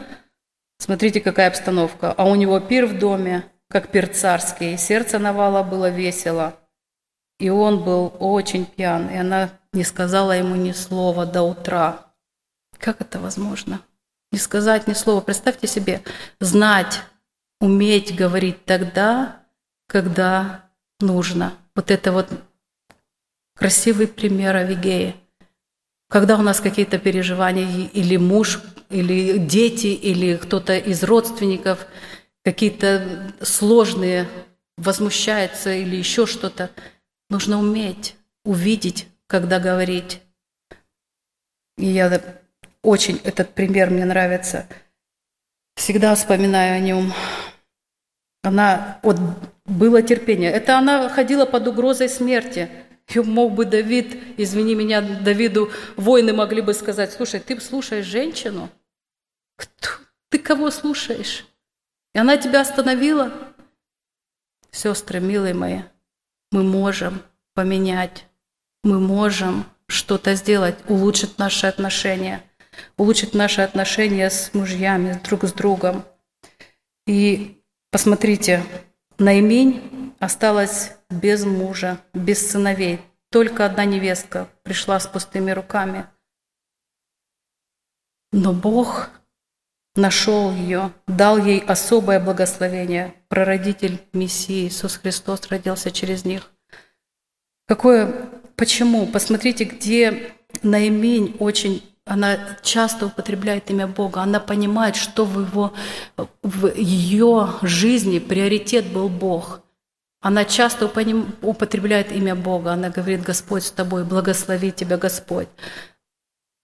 смотрите, 0.77 1.19
какая 1.19 1.47
обстановка, 1.47 2.11
а 2.11 2.25
у 2.25 2.35
него 2.35 2.59
пир 2.59 2.85
в 2.85 2.99
доме, 2.99 3.43
как 3.69 3.89
пир 3.89 4.07
царский, 4.07 4.77
сердце 4.77 5.17
Навала 5.17 5.63
было 5.63 5.89
весело– 5.89 6.55
и 7.41 7.49
он 7.49 7.83
был 7.83 8.13
очень 8.19 8.65
пьян, 8.65 9.09
и 9.09 9.17
она 9.17 9.49
не 9.73 9.83
сказала 9.83 10.33
ему 10.33 10.55
ни 10.55 10.73
слова 10.73 11.25
до 11.25 11.41
утра. 11.41 12.05
Как 12.77 13.01
это 13.01 13.19
возможно? 13.19 13.81
Не 14.31 14.37
сказать 14.37 14.87
ни 14.87 14.93
слова. 14.93 15.21
Представьте 15.21 15.65
себе, 15.67 16.03
знать, 16.39 17.01
уметь 17.59 18.15
говорить 18.15 18.63
тогда, 18.65 19.39
когда 19.87 20.65
нужно. 20.99 21.53
Вот 21.75 21.89
это 21.89 22.11
вот 22.11 22.29
красивый 23.55 24.07
пример 24.07 24.55
Авигеи. 24.55 25.15
Когда 26.09 26.37
у 26.37 26.43
нас 26.43 26.59
какие-то 26.59 26.99
переживания, 26.99 27.87
или 27.87 28.17
муж, 28.17 28.61
или 28.89 29.39
дети, 29.39 29.87
или 29.87 30.35
кто-то 30.35 30.77
из 30.77 31.01
родственников, 31.01 31.87
какие-то 32.43 33.33
сложные, 33.41 34.27
возмущается 34.77 35.73
или 35.73 35.95
еще 35.95 36.27
что-то– 36.27 36.69
Нужно 37.31 37.59
уметь 37.59 38.17
увидеть, 38.43 39.07
когда 39.27 39.61
говорить. 39.61 40.21
И 41.77 41.85
я 41.85 42.21
очень 42.83 43.21
этот 43.23 43.53
пример 43.53 43.89
мне 43.89 44.03
нравится. 44.03 44.67
Всегда 45.75 46.13
вспоминаю 46.13 46.75
о 46.75 46.79
нем. 46.79 47.13
Она, 48.43 48.99
вот 49.01 49.17
было 49.63 50.01
терпение. 50.01 50.51
Это 50.51 50.77
она 50.77 51.07
ходила 51.07 51.45
под 51.45 51.69
угрозой 51.69 52.09
смерти. 52.09 52.69
И 53.07 53.19
мог 53.19 53.53
бы 53.53 53.63
Давид, 53.63 54.21
извини 54.35 54.75
меня, 54.75 55.01
Давиду, 55.01 55.71
воины 55.95 56.33
могли 56.33 56.59
бы 56.59 56.73
сказать, 56.73 57.13
слушай, 57.13 57.39
ты 57.39 57.57
слушаешь 57.61 58.05
женщину? 58.05 58.69
Кто? 59.55 59.87
Ты 60.27 60.37
кого 60.37 60.69
слушаешь? 60.69 61.45
И 62.13 62.19
она 62.19 62.35
тебя 62.35 62.59
остановила? 62.59 63.31
Сестры, 64.69 65.21
милые 65.21 65.53
мои, 65.53 65.83
мы 66.51 66.63
можем 66.63 67.21
поменять, 67.53 68.25
мы 68.83 68.99
можем 68.99 69.65
что-то 69.87 70.35
сделать, 70.35 70.77
улучшить 70.87 71.37
наши 71.37 71.67
отношения, 71.67 72.43
улучшить 72.97 73.33
наши 73.33 73.61
отношения 73.61 74.29
с 74.29 74.53
мужьями, 74.53 75.19
друг 75.23 75.43
с 75.43 75.53
другом. 75.53 76.03
И 77.07 77.61
посмотрите, 77.91 78.63
Наимень 79.17 80.15
осталась 80.19 80.93
без 81.09 81.45
мужа, 81.45 81.99
без 82.13 82.49
сыновей. 82.49 83.01
Только 83.29 83.65
одна 83.65 83.85
невестка 83.85 84.49
пришла 84.63 84.99
с 84.99 85.07
пустыми 85.07 85.51
руками. 85.51 86.07
Но 88.31 88.51
Бог 88.51 89.09
нашел 89.95 90.51
ее, 90.51 90.91
дал 91.07 91.37
ей 91.37 91.59
особое 91.59 92.19
благословение. 92.19 93.13
Прародитель 93.27 93.99
Мессии 94.13 94.67
Иисус 94.67 94.97
Христос 94.97 95.47
родился 95.49 95.91
через 95.91 96.25
них. 96.25 96.51
Какое, 97.67 98.29
почему? 98.55 99.07
Посмотрите, 99.07 99.65
где 99.65 100.33
Наимень 100.63 101.35
очень 101.39 101.83
она 102.05 102.37
часто 102.63 103.05
употребляет 103.05 103.69
имя 103.69 103.87
Бога, 103.87 104.21
она 104.21 104.39
понимает, 104.39 104.95
что 104.95 105.23
в, 105.23 105.39
его, 105.39 105.73
в 106.41 106.75
ее 106.75 107.53
жизни 107.61 108.19
приоритет 108.19 108.87
был 108.87 109.07
Бог. 109.07 109.61
Она 110.19 110.45
часто 110.45 110.85
употребляет 111.41 112.11
имя 112.11 112.35
Бога, 112.35 112.73
она 112.73 112.89
говорит, 112.89 113.23
Господь 113.23 113.63
с 113.63 113.71
тобой, 113.71 114.03
благослови 114.03 114.71
тебя 114.71 114.97
Господь. 114.97 115.47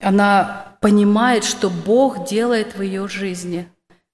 Она 0.00 0.76
понимает, 0.80 1.44
что 1.44 1.70
Бог 1.70 2.26
делает 2.26 2.76
в 2.76 2.82
ее 2.82 3.08
жизни. 3.08 3.68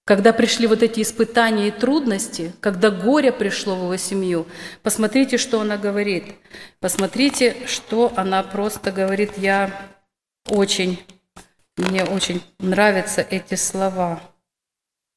Когда 0.07 0.33
пришли 0.33 0.67
вот 0.67 0.83
эти 0.83 1.01
испытания 1.01 1.69
и 1.69 1.71
трудности, 1.71 2.53
когда 2.61 2.91
горе 2.91 3.33
пришло 3.33 3.75
в 3.75 3.85
его 3.85 3.97
семью, 3.97 4.47
посмотрите, 4.83 5.39
что 5.39 5.61
она 5.61 5.79
говорит. 5.79 6.25
Посмотрите, 6.81 7.57
что 7.67 8.13
она 8.17 8.43
просто 8.43 8.93
говорит. 8.93 9.39
Я 9.39 9.71
очень, 10.49 11.03
мне 11.77 12.05
очень 12.05 12.43
нравятся 12.59 13.23
эти 13.23 13.55
слова. 13.55 14.21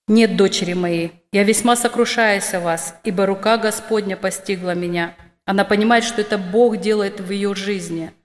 «Нет, 0.09 0.37
дочери 0.37 0.71
моей, 0.71 1.11
я 1.33 1.43
весьма 1.43 1.75
сокрушаюсь 1.75 2.53
о 2.53 2.61
вас, 2.61 2.95
ибо 3.03 3.25
рука 3.25 3.57
Господня 3.57 4.15
постигла 4.15 4.73
меня». 4.73 5.15
Она 5.43 5.65
понимает, 5.65 6.05
что 6.05 6.21
это 6.21 6.37
Бог 6.37 6.77
делает 6.77 7.19
в 7.19 7.29
ее 7.29 7.55
жизни– 7.55 8.11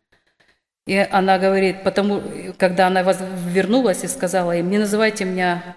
и 0.87 0.97
она 0.97 1.39
говорит, 1.39 1.85
потому, 1.85 2.23
когда 2.59 2.89
она 2.89 3.03
вернулась 3.03 4.03
и 4.05 4.09
сказала 4.09 4.57
им, 4.57 4.71
не 4.71 4.79
называйте 4.79 5.25
меня 5.25 5.77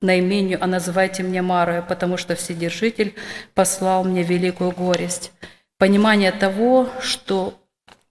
наименью, 0.00 0.58
а 0.62 0.66
называйте 0.66 1.22
меня 1.22 1.42
Марою, 1.42 1.84
потому 1.86 2.16
что 2.16 2.36
Вседержитель 2.36 3.14
послал 3.54 4.04
мне 4.04 4.22
великую 4.22 4.70
горесть. 4.70 5.32
Понимание 5.78 6.30
того, 6.30 6.88
что 7.00 7.60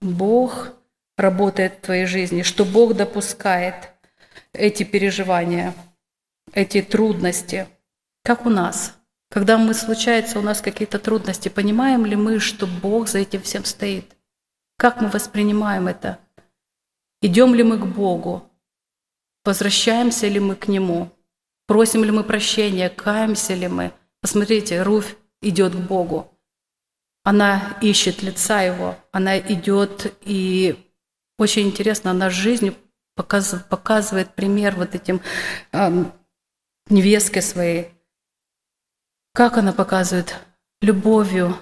Бог 0.00 0.74
работает 1.16 1.74
в 1.74 1.80
твоей 1.86 2.04
жизни, 2.04 2.42
что 2.42 2.64
Бог 2.64 2.94
допускает 2.94 3.90
эти 4.52 4.82
переживания, 4.82 5.74
эти 6.52 6.82
трудности. 6.82 7.66
как 8.22 8.46
у 8.46 8.50
нас. 8.50 8.96
Когда 9.30 9.58
мы 9.58 9.74
случаются 9.74 10.38
у 10.38 10.42
нас 10.42 10.60
какие-то 10.60 10.98
трудности, 10.98 11.48
понимаем 11.48 12.06
ли 12.06 12.16
мы, 12.16 12.38
что 12.38 12.66
Бог 12.66 13.08
за 13.08 13.18
этим 13.18 13.42
всем 13.42 13.64
стоит? 13.64 14.16
Как 14.78 15.00
мы 15.00 15.08
воспринимаем 15.08 15.88
это? 15.88 16.18
Идем 17.24 17.54
ли 17.54 17.62
мы 17.62 17.78
к 17.78 17.86
Богу? 17.86 18.46
Возвращаемся 19.46 20.28
ли 20.28 20.38
мы 20.40 20.56
к 20.56 20.68
Нему? 20.68 21.10
Просим 21.66 22.04
ли 22.04 22.10
мы 22.10 22.22
прощения? 22.22 22.90
Каемся 22.90 23.54
ли 23.54 23.66
мы? 23.66 23.94
Посмотрите, 24.20 24.82
Руфь 24.82 25.16
идет 25.40 25.72
к 25.72 25.78
Богу. 25.78 26.38
Она 27.22 27.78
ищет 27.80 28.22
лица 28.22 28.60
Его, 28.60 28.98
она 29.10 29.38
идет 29.38 30.14
и 30.20 30.76
очень 31.38 31.68
интересно, 31.68 32.10
она 32.10 32.28
жизнью 32.28 32.74
показывает, 33.16 33.70
показывает 33.70 34.34
пример 34.34 34.76
вот 34.76 34.94
этим 34.94 35.22
э, 35.72 36.04
невестке 36.90 37.40
своей. 37.40 37.88
Как 39.32 39.56
она 39.56 39.72
показывает? 39.72 40.34
Любовью. 40.82 41.56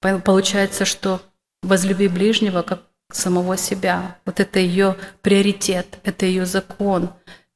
Получается, 0.00 0.84
что 0.84 1.22
возлюби 1.62 2.08
ближнего 2.08 2.62
как 2.62 2.89
самого 3.14 3.56
себя. 3.56 4.16
Вот 4.24 4.40
это 4.40 4.58
ее 4.58 4.96
приоритет, 5.22 5.98
это 6.04 6.26
ее 6.26 6.46
закон, 6.46 7.10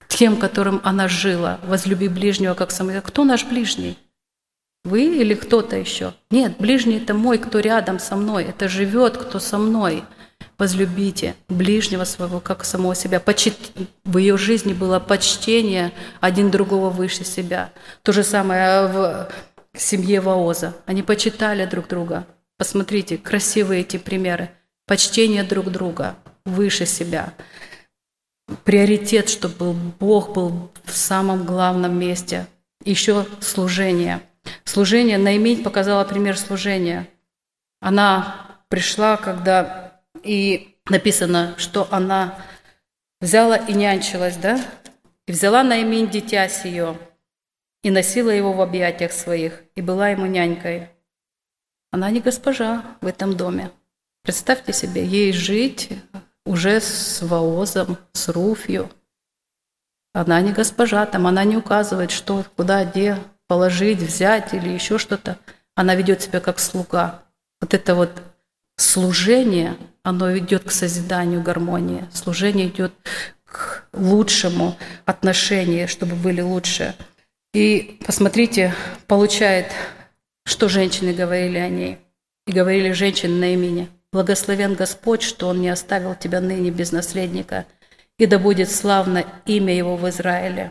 тем, 0.08 0.36
которым 0.36 0.80
она 0.84 1.08
жила. 1.08 1.58
Возлюби 1.64 2.08
ближнего 2.08 2.54
как 2.54 2.70
самого. 2.70 3.00
Кто 3.00 3.24
наш 3.24 3.44
ближний? 3.44 3.98
Вы 4.84 5.04
или 5.20 5.34
кто-то 5.34 5.76
еще? 5.76 6.12
Нет, 6.30 6.56
ближний 6.58 6.98
это 6.98 7.14
мой, 7.14 7.38
кто 7.38 7.60
рядом 7.60 7.98
со 7.98 8.16
мной. 8.16 8.44
Это 8.44 8.68
живет, 8.68 9.16
кто 9.16 9.38
со 9.38 9.58
мной. 9.58 10.04
Возлюбите 10.58 11.34
ближнего 11.48 12.04
своего, 12.04 12.38
как 12.38 12.64
самого 12.64 12.94
себя. 12.94 13.18
Почит... 13.18 13.56
В 14.04 14.18
ее 14.18 14.36
жизни 14.36 14.72
было 14.72 15.00
почтение 15.00 15.90
один 16.20 16.50
другого 16.50 16.90
выше 16.90 17.24
себя. 17.24 17.72
То 18.02 18.12
же 18.12 18.22
самое 18.22 18.86
в 18.86 19.28
семье 19.74 20.20
Ваоза. 20.20 20.74
Они 20.86 21.02
почитали 21.02 21.64
друг 21.64 21.88
друга. 21.88 22.26
Посмотрите, 22.56 23.16
красивые 23.18 23.80
эти 23.80 23.96
примеры. 23.96 24.50
Почтение 24.86 25.44
друг 25.44 25.70
друга 25.70 26.16
выше 26.44 26.84
себя. 26.84 27.32
Приоритет, 28.64 29.30
чтобы 29.30 29.72
Бог 29.72 30.34
был 30.34 30.70
в 30.84 30.92
самом 30.92 31.46
главном 31.46 31.98
месте. 31.98 32.46
Еще 32.84 33.26
служение. 33.40 34.20
Служение, 34.64 35.16
Наимень 35.16 35.62
показала 35.62 36.04
пример 36.04 36.38
служения. 36.38 37.08
Она 37.80 38.58
пришла, 38.68 39.16
когда 39.16 40.02
и 40.22 40.76
написано, 40.90 41.54
что 41.56 41.88
она 41.90 42.38
взяла 43.20 43.56
и 43.56 43.72
нянчилась, 43.72 44.36
да? 44.36 44.62
И 45.26 45.32
взяла 45.32 45.62
Наимень 45.62 46.10
дитя 46.10 46.46
сие, 46.48 46.98
и 47.82 47.90
носила 47.90 48.28
его 48.28 48.52
в 48.52 48.60
объятиях 48.60 49.12
своих, 49.12 49.62
и 49.74 49.80
была 49.80 50.10
ему 50.10 50.26
нянькой. 50.26 50.90
Она 51.90 52.10
не 52.10 52.20
госпожа 52.20 52.84
в 53.00 53.06
этом 53.06 53.34
доме. 53.34 53.70
Представьте 54.24 54.72
себе, 54.72 55.04
ей 55.04 55.34
жить 55.34 55.90
уже 56.46 56.80
с 56.80 57.20
Воозом, 57.20 57.98
с 58.14 58.30
Руфью. 58.30 58.90
Она 60.14 60.40
не 60.40 60.50
госпожа, 60.50 61.04
там 61.04 61.26
она 61.26 61.44
не 61.44 61.58
указывает, 61.58 62.10
что, 62.10 62.42
куда, 62.56 62.86
где 62.86 63.18
положить, 63.48 63.98
взять 63.98 64.54
или 64.54 64.70
еще 64.70 64.96
что-то. 64.96 65.38
Она 65.74 65.94
ведет 65.94 66.22
себя 66.22 66.40
как 66.40 66.58
слуга. 66.58 67.22
Вот 67.60 67.74
это 67.74 67.94
вот 67.94 68.22
служение, 68.78 69.76
оно 70.02 70.34
идет 70.38 70.64
к 70.64 70.70
созиданию 70.70 71.42
гармонии. 71.42 72.08
Служение 72.10 72.68
идет 72.68 72.94
к 73.44 73.86
лучшему 73.92 74.78
отношению, 75.04 75.86
чтобы 75.86 76.16
были 76.16 76.40
лучше. 76.40 76.94
И 77.52 78.00
посмотрите, 78.06 78.74
получает, 79.06 79.66
что 80.46 80.70
женщины 80.70 81.12
говорили 81.12 81.58
о 81.58 81.68
ней. 81.68 81.98
И 82.46 82.52
говорили 82.52 82.92
женщины 82.92 83.38
на 83.38 83.52
имени. 83.52 83.90
Благословен 84.14 84.74
Господь, 84.74 85.22
что 85.22 85.48
Он 85.48 85.60
не 85.60 85.68
оставил 85.68 86.14
тебя 86.14 86.40
ныне 86.40 86.70
без 86.70 86.92
наследника, 86.92 87.66
и 88.16 88.26
да 88.26 88.38
будет 88.38 88.70
славно 88.70 89.24
имя 89.44 89.74
Его 89.74 89.96
в 89.96 90.08
Израиле. 90.08 90.70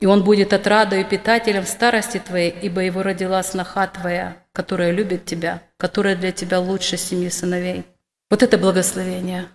И 0.00 0.06
Он 0.06 0.24
будет 0.24 0.52
отрадою 0.52 1.02
и 1.02 1.08
питателем 1.08 1.64
старости 1.64 2.18
твоей, 2.18 2.50
ибо 2.50 2.80
Его 2.80 3.04
родила 3.04 3.40
сноха 3.44 3.86
твоя, 3.86 4.38
которая 4.50 4.90
любит 4.90 5.24
тебя, 5.24 5.62
которая 5.76 6.16
для 6.16 6.32
тебя 6.32 6.58
лучше 6.58 6.96
семи 6.96 7.30
сыновей. 7.30 7.84
Вот 8.28 8.42
это 8.42 8.58
благословение. 8.58 9.46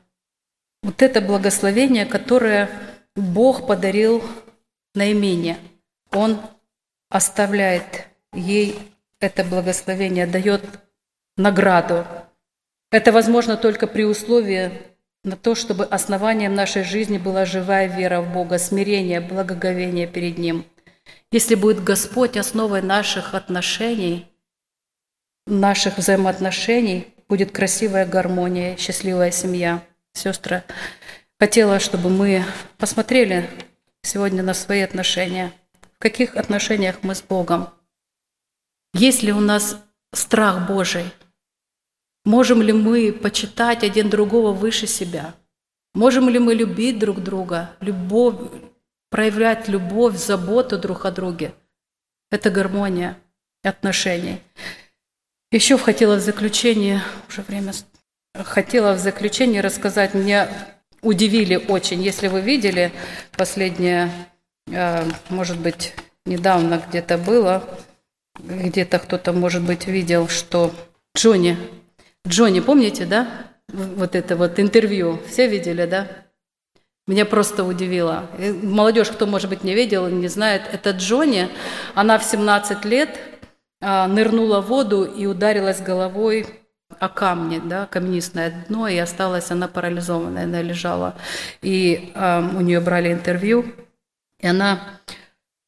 Вот 0.82 1.02
это 1.02 1.20
благословение, 1.20 2.06
которое 2.06 2.70
Бог 3.18 3.68
подарил 3.68 4.24
наименее. 4.96 5.58
Он 6.10 6.40
оставляет 7.10 8.08
ей 8.32 8.80
это 9.20 9.44
благословение, 9.44 10.26
дает 10.26 10.64
награду 11.36 12.06
это 12.94 13.12
возможно 13.12 13.58
только 13.58 13.88
при 13.88 14.04
условии 14.06 14.72
на 15.24 15.36
то, 15.36 15.56
чтобы 15.56 15.84
основанием 15.84 16.54
нашей 16.54 16.84
жизни 16.84 17.18
была 17.18 17.44
живая 17.44 17.88
вера 17.88 18.22
в 18.22 18.32
Бога, 18.32 18.60
смирение, 18.60 19.20
благоговение 19.20 20.06
перед 20.06 20.38
Ним. 20.38 20.64
Если 21.32 21.56
будет 21.56 21.84
Господь 21.84 22.38
основой 22.38 22.84
наших 22.84 23.34
отношений, 23.34 24.28
наших 25.48 25.98
взаимоотношений, 25.98 27.08
будет 27.28 27.52
красивая 27.52 28.06
гармония, 28.06 28.78
счастливая 28.78 29.32
семья. 29.32 29.84
Сестры, 30.14 30.64
хотела, 31.40 31.80
чтобы 31.80 32.12
мы 32.12 32.46
посмотрели 32.78 33.50
сегодня 34.04 34.44
на 34.44 34.54
свои 34.54 34.82
отношения. 34.82 35.52
В 35.96 35.98
каких 35.98 36.36
отношениях 36.38 36.98
мы 37.02 37.16
с 37.16 37.24
Богом? 37.24 37.70
Есть 38.94 39.24
ли 39.24 39.34
у 39.34 39.40
нас 39.40 39.78
страх 40.14 40.68
Божий– 40.68 41.06
Можем 42.26 42.62
ли 42.62 42.72
мы 42.72 43.12
почитать 43.12 43.84
один 43.84 44.10
другого 44.10 44.52
выше 44.52 44.88
себя? 44.88 45.34
Можем 45.94 46.30
ли 46.30 46.40
мы 46.40 46.56
любить 46.56 46.98
друг 46.98 47.22
друга, 47.22 47.72
любовь, 47.82 48.36
проявлять 49.10 49.68
любовь, 49.68 50.16
заботу 50.16 50.78
друг 50.80 51.06
о 51.06 51.12
друге? 51.12 51.54
Это 52.32 52.50
гармония 52.50 53.18
отношений. 53.62 54.42
Еще 55.52 55.78
хотела 55.78 56.16
в 56.16 56.20
заключение, 56.20 57.02
уже 57.30 57.42
время, 57.42 57.74
хотела 58.34 58.94
в 58.94 59.00
заключение 59.00 59.62
рассказать, 59.62 60.14
меня 60.14 60.50
удивили 61.02 61.56
очень, 61.56 62.02
если 62.02 62.28
вы 62.28 62.42
видели 62.42 62.92
последнее, 63.38 64.10
э, 64.68 65.06
может 65.30 65.60
быть, 65.60 65.94
недавно 66.26 66.82
где-то 66.88 67.18
было, 67.20 67.64
где-то 68.40 68.98
кто-то, 68.98 69.34
может 69.34 69.62
быть, 69.62 69.86
видел, 69.86 70.28
что 70.28 70.74
Джонни 71.16 71.58
Джонни, 72.28 72.60
помните, 72.60 73.06
да? 73.06 73.28
Вот 73.70 74.16
это 74.16 74.36
вот 74.36 74.60
интервью. 74.60 75.20
Все 75.28 75.48
видели, 75.48 75.86
да? 75.86 76.08
Меня 77.06 77.26
просто 77.26 77.66
удивило. 77.66 78.30
Молодежь, 78.62 79.10
кто, 79.10 79.26
может 79.26 79.50
быть, 79.50 79.64
не 79.64 79.74
видел, 79.74 80.08
не 80.08 80.30
знает, 80.30 80.64
это 80.72 80.92
Джонни. 80.92 81.50
Она 81.96 82.18
в 82.18 82.24
17 82.24 82.86
лет 82.86 83.20
а, 83.82 84.08
нырнула 84.08 84.62
в 84.62 84.68
воду 84.68 85.04
и 85.04 85.26
ударилась 85.26 85.82
головой 85.82 86.48
о 87.00 87.10
камни, 87.10 87.62
да, 87.64 87.88
каменистое 87.88 88.66
дно, 88.68 88.88
и 88.88 88.98
осталась 88.98 89.52
она 89.52 89.68
парализованная, 89.68 90.46
она 90.46 90.62
лежала. 90.62 91.16
И 91.62 92.12
э, 92.14 92.40
у 92.40 92.62
нее 92.62 92.80
брали 92.80 93.12
интервью, 93.12 93.66
и 94.40 94.48
она 94.48 94.80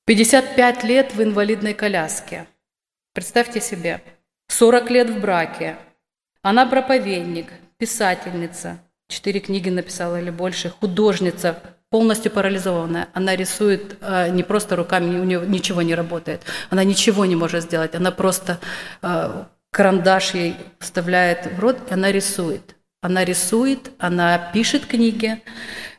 55 0.06 0.84
лет 0.84 1.14
в 1.14 1.22
инвалидной 1.22 1.74
коляске. 1.74 2.47
Представьте 3.14 3.60
себе, 3.60 4.01
40 4.47 4.89
лет 4.91 5.10
в 5.10 5.20
браке, 5.20 5.78
она 6.46 6.68
проповедник, 6.68 7.48
писательница, 7.80 8.78
четыре 9.08 9.39
книги 9.39 9.72
написала 9.72 10.22
или 10.22 10.30
больше, 10.30 10.70
художница, 10.70 11.58
полностью 11.89 12.32
парализованная. 12.32 13.08
Она 13.14 13.36
рисует 13.36 13.98
э, 14.00 14.30
не 14.30 14.43
просто 14.43 14.76
руками, 14.76 15.20
у 15.20 15.24
нее 15.24 15.41
ничего 15.48 15.82
не 15.82 15.96
работает. 15.96 16.43
Она 16.70 16.84
ничего 16.84 17.26
не 17.26 17.36
может 17.36 17.64
сделать. 17.64 17.96
Она 17.96 18.12
просто 18.12 18.60
э, 19.02 19.46
карандаш 19.72 20.36
ей 20.36 20.56
вставляет 20.80 21.48
в 21.48 21.60
рот, 21.60 21.80
и 21.89 21.93
она 21.96 22.12
рисует. 22.12 22.76
Она 23.02 23.26
рисует, 23.26 23.89
она 23.98 24.38
пишет 24.38 24.86
книги. 24.86 25.41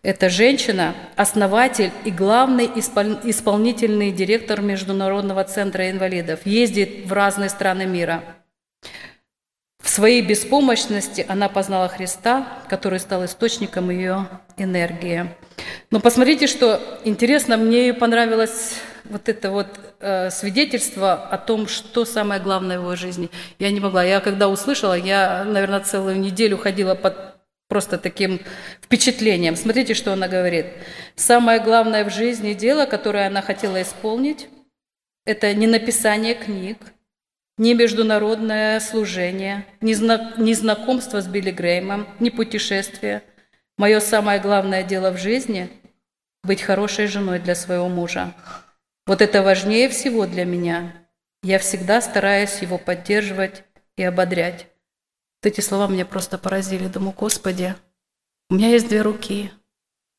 Эта 0.05 0.31
женщина– 0.31 0.95
основатель 1.17 1.91
и 2.05 2.13
главный 2.13 2.67
исполнительный 2.67 4.13
директор 4.13 4.61
Международного 4.61 5.43
центра 5.43 5.91
инвалидов. 5.91 6.39
Ездит 6.45 7.05
в 7.07 7.13
разные 7.13 7.49
страны 7.49 7.85
мира– 7.85 8.23
своей 9.97 10.21
беспомощности 10.21 11.25
она 11.27 11.49
познала 11.49 11.89
Христа, 11.89 12.47
который 12.69 13.01
стал 13.01 13.25
источником 13.25 13.89
ее 13.89 14.29
энергии. 14.59 15.35
Но 15.91 16.01
посмотрите, 16.01 16.47
что 16.47 16.81
интересно, 17.05 17.57
мне 17.57 17.95
понравилось 17.95 18.75
вот 19.05 19.31
это 19.31 19.51
вот 19.51 19.69
э, 20.01 20.29
свидетельство 20.31 21.15
о 21.15 21.39
том, 21.39 21.67
что 21.67 22.05
самое 22.05 22.43
главное 22.43 22.79
в 22.79 22.83
его 22.83 22.95
жизни. 22.95 23.31
Я 23.59 23.71
не 23.71 23.81
могла. 23.81 24.05
Я 24.05 24.21
когда 24.21 24.49
услышала, 24.49 24.93
я, 24.93 25.45
наверное, 25.45 25.81
целую 25.81 26.19
неделю 26.21 26.59
ходила 26.59 26.95
под 26.95 27.15
просто 27.69 27.97
таким 27.97 28.41
впечатлением. 28.83 29.57
Смотрите, 29.57 29.95
что 29.95 30.13
она 30.13 30.29
говорит. 30.29 30.67
Самое 31.15 31.59
главное 31.59 32.05
в 32.05 32.13
жизни 32.13 32.53
дело, 32.53 32.85
которое 32.85 33.29
она 33.29 33.41
хотела 33.41 33.81
исполнить, 33.81 34.49
Это 35.25 35.55
не 35.55 35.67
написание 35.67 36.35
книг, 36.35 36.77
не 37.59 37.75
международное 37.75 38.81
служение, 38.81 39.67
не, 39.81 39.95
зна- 39.95 40.35
не 40.37 40.55
знакомство 40.55 41.21
с 41.21 41.27
Билли 41.27 41.51
Греймом, 41.51 42.07
не 42.21 42.31
путешествие. 42.31 43.23
Мое 43.79 44.01
самое 44.01 44.41
главное 44.41 44.83
дело 44.83 45.11
в 45.11 45.19
жизни– 45.19 45.71
быть 46.45 46.63
хорошей 46.63 47.07
женой 47.09 47.41
для 47.41 47.55
своего 47.55 47.89
мужа. 47.89 48.33
Вот 49.07 49.21
это 49.21 49.43
важнее 49.43 49.89
всего 49.89 50.27
для 50.27 50.45
меня. 50.45 50.93
Я 51.43 51.59
всегда 51.59 52.01
стараюсь 52.01 52.63
его 52.63 52.79
поддерживать 52.79 53.65
и 53.97 54.03
ободрять. 54.03 54.69
Вот 55.43 55.53
эти 55.53 55.61
слова 55.61 55.89
меня 55.89 56.07
просто 56.07 56.39
поразили. 56.39 56.89
Думаю, 56.89 57.13
Господи, 57.13 57.75
у 58.49 58.55
меня 58.55 58.69
есть 58.69 58.89
две 58.89 59.03
руки, 59.03 59.51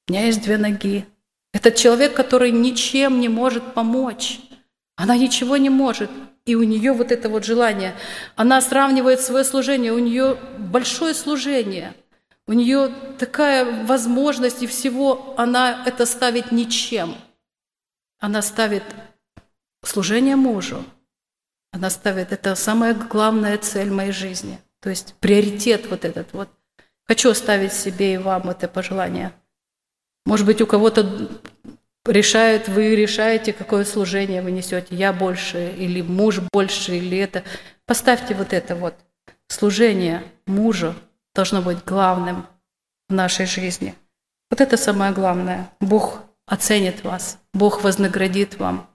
у 0.08 0.12
меня 0.12 0.26
есть 0.26 0.42
две 0.42 0.58
ноги. 0.58 1.06
Этот 1.54 1.76
человек, 1.76 2.14
который 2.14 2.52
ничем 2.52 3.20
не 3.20 3.30
может 3.30 3.74
помочь. 3.74 4.40
Она 4.96 5.18
ничего 5.18 5.58
не 5.58 5.70
может. 5.70 6.12
И 6.48 6.56
у 6.56 6.64
нее 6.64 6.94
вот 6.94 7.12
это 7.12 7.28
вот 7.28 7.44
желание. 7.44 7.94
Она 8.38 8.62
сравнивает 8.62 9.20
свое 9.20 9.44
служение. 9.44 9.92
У 9.92 10.00
нее 10.00 10.38
большое 10.58 11.14
служение. 11.14 11.94
У 12.48 12.54
нее 12.54 12.90
такая 13.20 13.86
возможность, 13.86 14.64
и 14.64 14.68
всего 14.68 15.36
она 15.38 15.84
это 15.86 16.06
ставит 16.06 16.54
ничем. 16.54 17.16
Она 18.20 18.42
ставит 18.42 18.84
служение 19.84 20.38
мужу. 20.38 20.86
Она 21.74 21.90
ставит, 21.90 22.32
это 22.32 22.56
самая 22.56 22.94
главная 22.94 23.58
цель 23.58 23.92
моей 23.92 24.14
жизни. 24.14 24.58
То 24.80 24.90
есть 24.90 25.16
приоритет 25.20 25.88
вот 25.90 26.06
этот 26.06 26.32
вот. 26.32 26.48
Хочу 27.04 27.30
оставить 27.30 27.74
себе 27.74 28.14
и 28.14 28.18
вам 28.18 28.50
это 28.50 28.70
пожелание. 28.70 29.34
Может 30.26 30.46
быть, 30.46 30.62
у 30.62 30.68
кого-то 30.68 31.30
решает, 32.08 32.68
вы 32.68 32.96
решаете, 32.96 33.54
какое 33.54 33.86
служение 33.86 34.42
вы 34.42 34.52
несете, 34.52 34.96
я 34.96 35.14
больше, 35.14 35.74
или 35.78 36.02
муж 36.02 36.40
больше, 36.52 36.98
или 36.98 37.18
это. 37.18 37.44
Поставьте 37.86 38.34
вот 38.34 38.54
это 38.54 38.76
вот. 38.76 38.96
Служение 39.48 40.24
мужу 40.46 40.96
должно 41.34 41.62
быть 41.62 41.84
главным 41.86 42.46
в 43.10 43.14
нашей 43.14 43.46
жизни. 43.46 43.96
Вот 44.50 44.62
это 44.62 44.78
самое 44.78 45.14
главное. 45.14 45.70
Бог 45.80 46.22
оценит 46.46 47.04
вас, 47.04 47.40
Бог 47.54 47.84
вознаградит 47.84 48.58
вам. 48.58 48.90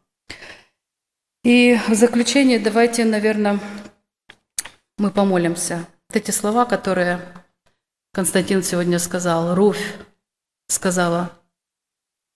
И 1.44 1.78
в 1.88 1.94
заключение 1.94 2.58
давайте, 2.58 3.04
наверное, 3.04 3.58
мы 4.98 5.10
помолимся. 5.10 5.86
Вот 6.08 6.16
эти 6.16 6.30
слова, 6.30 6.64
которые 6.64 7.20
Константин 8.12 8.62
сегодня 8.62 8.98
сказал, 8.98 9.54
Руфь 9.54 9.94
сказала, 10.68 11.32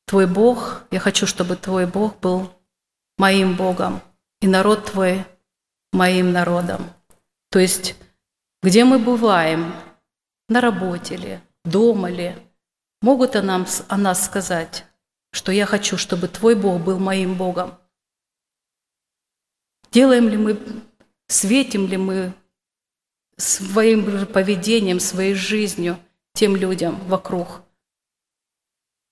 Твой 0.07 0.29
Бог, 0.29 0.85
я 0.93 1.01
хочу, 1.01 1.27
чтобы 1.27 1.57
Твой 1.57 1.87
Бог 1.87 2.21
был 2.21 2.53
моим 3.19 3.57
Богом, 3.57 4.01
и 4.41 4.47
народ 4.47 4.93
Твой 4.93 5.25
моим 5.93 6.33
народом. 6.33 6.89
То 7.51 7.59
есть, 7.59 7.97
где 8.63 8.85
мы 8.85 9.01
бываем, 9.01 9.75
на 10.49 10.61
работе 10.61 11.17
ли, 11.17 11.41
дома 11.65 12.09
ли, 12.09 12.37
могут 13.03 13.35
о, 13.35 13.43
нам, 13.43 13.67
о 13.89 13.97
нас 13.97 14.25
сказать, 14.25 14.87
что 15.33 15.51
я 15.51 15.67
хочу, 15.67 15.97
чтобы 15.99 16.29
Твой 16.29 16.55
Бог 16.55 16.81
был 16.83 17.01
моим 17.01 17.35
Богом. 17.35 17.75
Делаем 19.91 20.29
ли 20.29 20.37
мы, 20.37 20.61
светим 21.27 21.89
ли 21.89 21.97
мы 21.97 22.33
своим 23.37 24.27
поведением, 24.27 25.01
своей 25.01 25.35
жизнью 25.35 25.99
тем 26.33 26.55
людям 26.55 27.01
вокруг– 27.09 27.63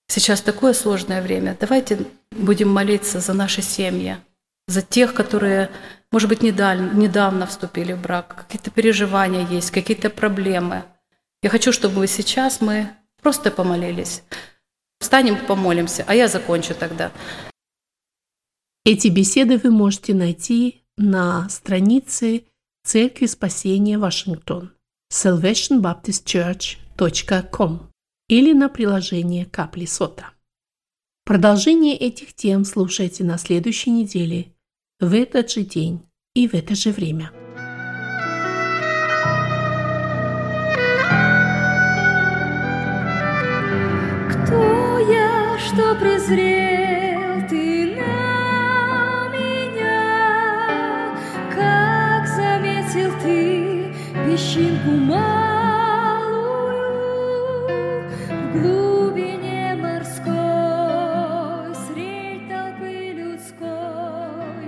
Сейчас 0.07 0.41
такое 0.41 0.73
сложное 0.73 1.21
время. 1.21 1.57
Давайте 1.59 2.05
будем 2.31 2.69
молиться 2.69 3.19
за 3.19 3.33
наши 3.33 3.61
семьи, 3.61 4.17
за 4.67 4.81
тех, 4.81 5.13
которые, 5.13 5.69
может 6.11 6.29
быть, 6.29 6.41
недавно, 6.41 6.91
недавно 6.93 7.47
вступили 7.47 7.93
в 7.93 8.01
брак, 8.01 8.35
какие-то 8.35 8.71
переживания 8.71 9.47
есть, 9.47 9.71
какие-то 9.71 10.09
проблемы. 10.09 10.83
Я 11.41 11.49
хочу, 11.49 11.71
чтобы 11.71 12.07
сейчас 12.07 12.61
мы 12.61 12.89
просто 13.21 13.51
помолились. 13.51 14.23
Встанем, 14.99 15.37
помолимся, 15.45 16.03
а 16.07 16.15
я 16.15 16.27
закончу 16.27 16.73
тогда. 16.73 17.11
Эти 18.85 19.07
беседы 19.07 19.57
вы 19.57 19.71
можете 19.71 20.13
найти 20.13 20.83
на 20.97 21.49
странице 21.49 22.45
Церкви 22.83 23.25
Спасения 23.25 23.97
Вашингтон 23.97 24.71
salvationbaptistchurch.com 25.11 27.94
или 28.27 28.53
на 28.53 28.69
приложение 28.69 29.45
«Капли 29.45 29.85
сота». 29.85 30.31
Продолжение 31.25 31.95
этих 31.95 32.33
тем 32.33 32.65
слушайте 32.65 33.23
на 33.23 33.37
следующей 33.37 33.91
неделе, 33.91 34.53
в 34.99 35.13
этот 35.13 35.51
же 35.51 35.61
день 35.61 36.01
и 36.33 36.47
в 36.47 36.53
это 36.53 36.75
же 36.75 36.91
время. 36.91 37.31
Кто 44.29 44.99
я, 44.99 45.57
что 45.59 45.95
презрел 45.95 47.47
ты 47.49 47.95
на 47.95 49.27
меня? 49.29 51.15
Как 51.53 52.27
заметил 52.27 53.11
ты 53.21 53.93
песчинку 54.27 54.91
малую 54.91 55.34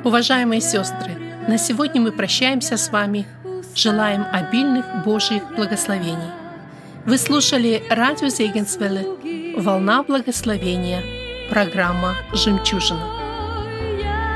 Уважаемые 0.08 0.62
сестры, 0.62 1.18
на 1.50 1.58
сегодня 1.58 2.00
мы 2.00 2.14
прощаемся 2.14 2.78
с 2.78 2.94
вами. 2.94 3.26
Желаем 3.76 4.26
обильных 4.32 5.04
Божьих 5.04 5.44
благословений. 5.54 6.32
Вы 7.06 7.18
слушали 7.18 7.84
радио 7.90 8.30
Зегенсвелле 8.30 9.06
«Волна 9.58 10.04
благословения», 10.04 11.04
программа 11.50 12.16
«Жемчужина». 12.32 13.06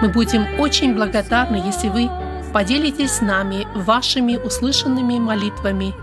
Мы 0.02 0.10
будем 0.10 0.60
очень 0.60 0.94
благодарны, 0.94 1.64
если 1.66 1.88
вы 1.88 2.10
поделитесь 2.52 3.12
с 3.12 3.22
нами 3.22 3.66
вашими 3.74 4.36
услышанными 4.36 5.20
молитвами 5.20 5.94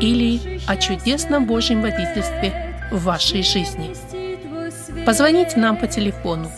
или 0.00 0.60
о 0.68 0.76
чудесном 0.76 1.44
Божьем 1.44 1.82
водительстве 1.82 2.76
в 2.92 3.02
вашей 3.02 3.42
жизни. 3.42 3.96
Позвоните 5.04 5.58
нам 5.58 5.76
по 5.76 5.88
телефону 5.88 6.48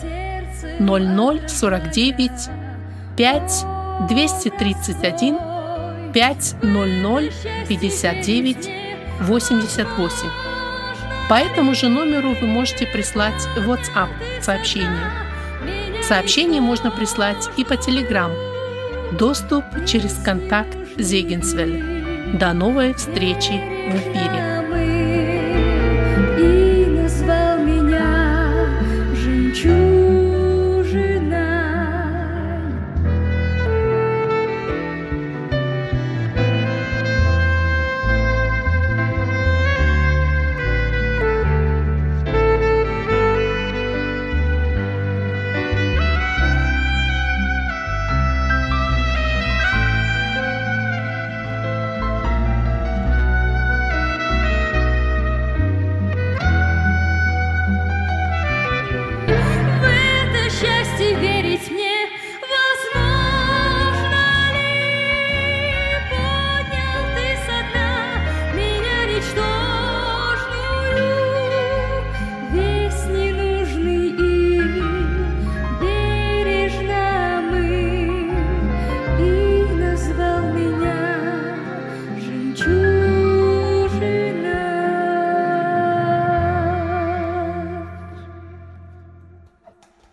0049 0.79 2.31
5 3.17 3.65
231 4.07 5.37
500 6.13 6.57
59 7.67 8.69
88. 9.21 10.29
По 11.29 11.35
этому 11.35 11.75
же 11.75 11.87
номеру 11.87 12.35
вы 12.41 12.47
можете 12.47 12.85
прислать 12.85 13.47
WhatsApp 13.55 14.09
сообщение. 14.41 15.11
Сообщение 16.03 16.59
можно 16.59 16.91
прислать 16.91 17.49
и 17.57 17.63
по 17.63 17.73
Telegram. 17.73 18.31
Доступ 19.17 19.63
через 19.85 20.15
контакт 20.15 20.75
Зегенсвель. 20.97 22.37
До 22.37 22.53
новой 22.53 22.93
встречи 22.93 23.61
в 23.89 23.95
эфире. 23.95 24.60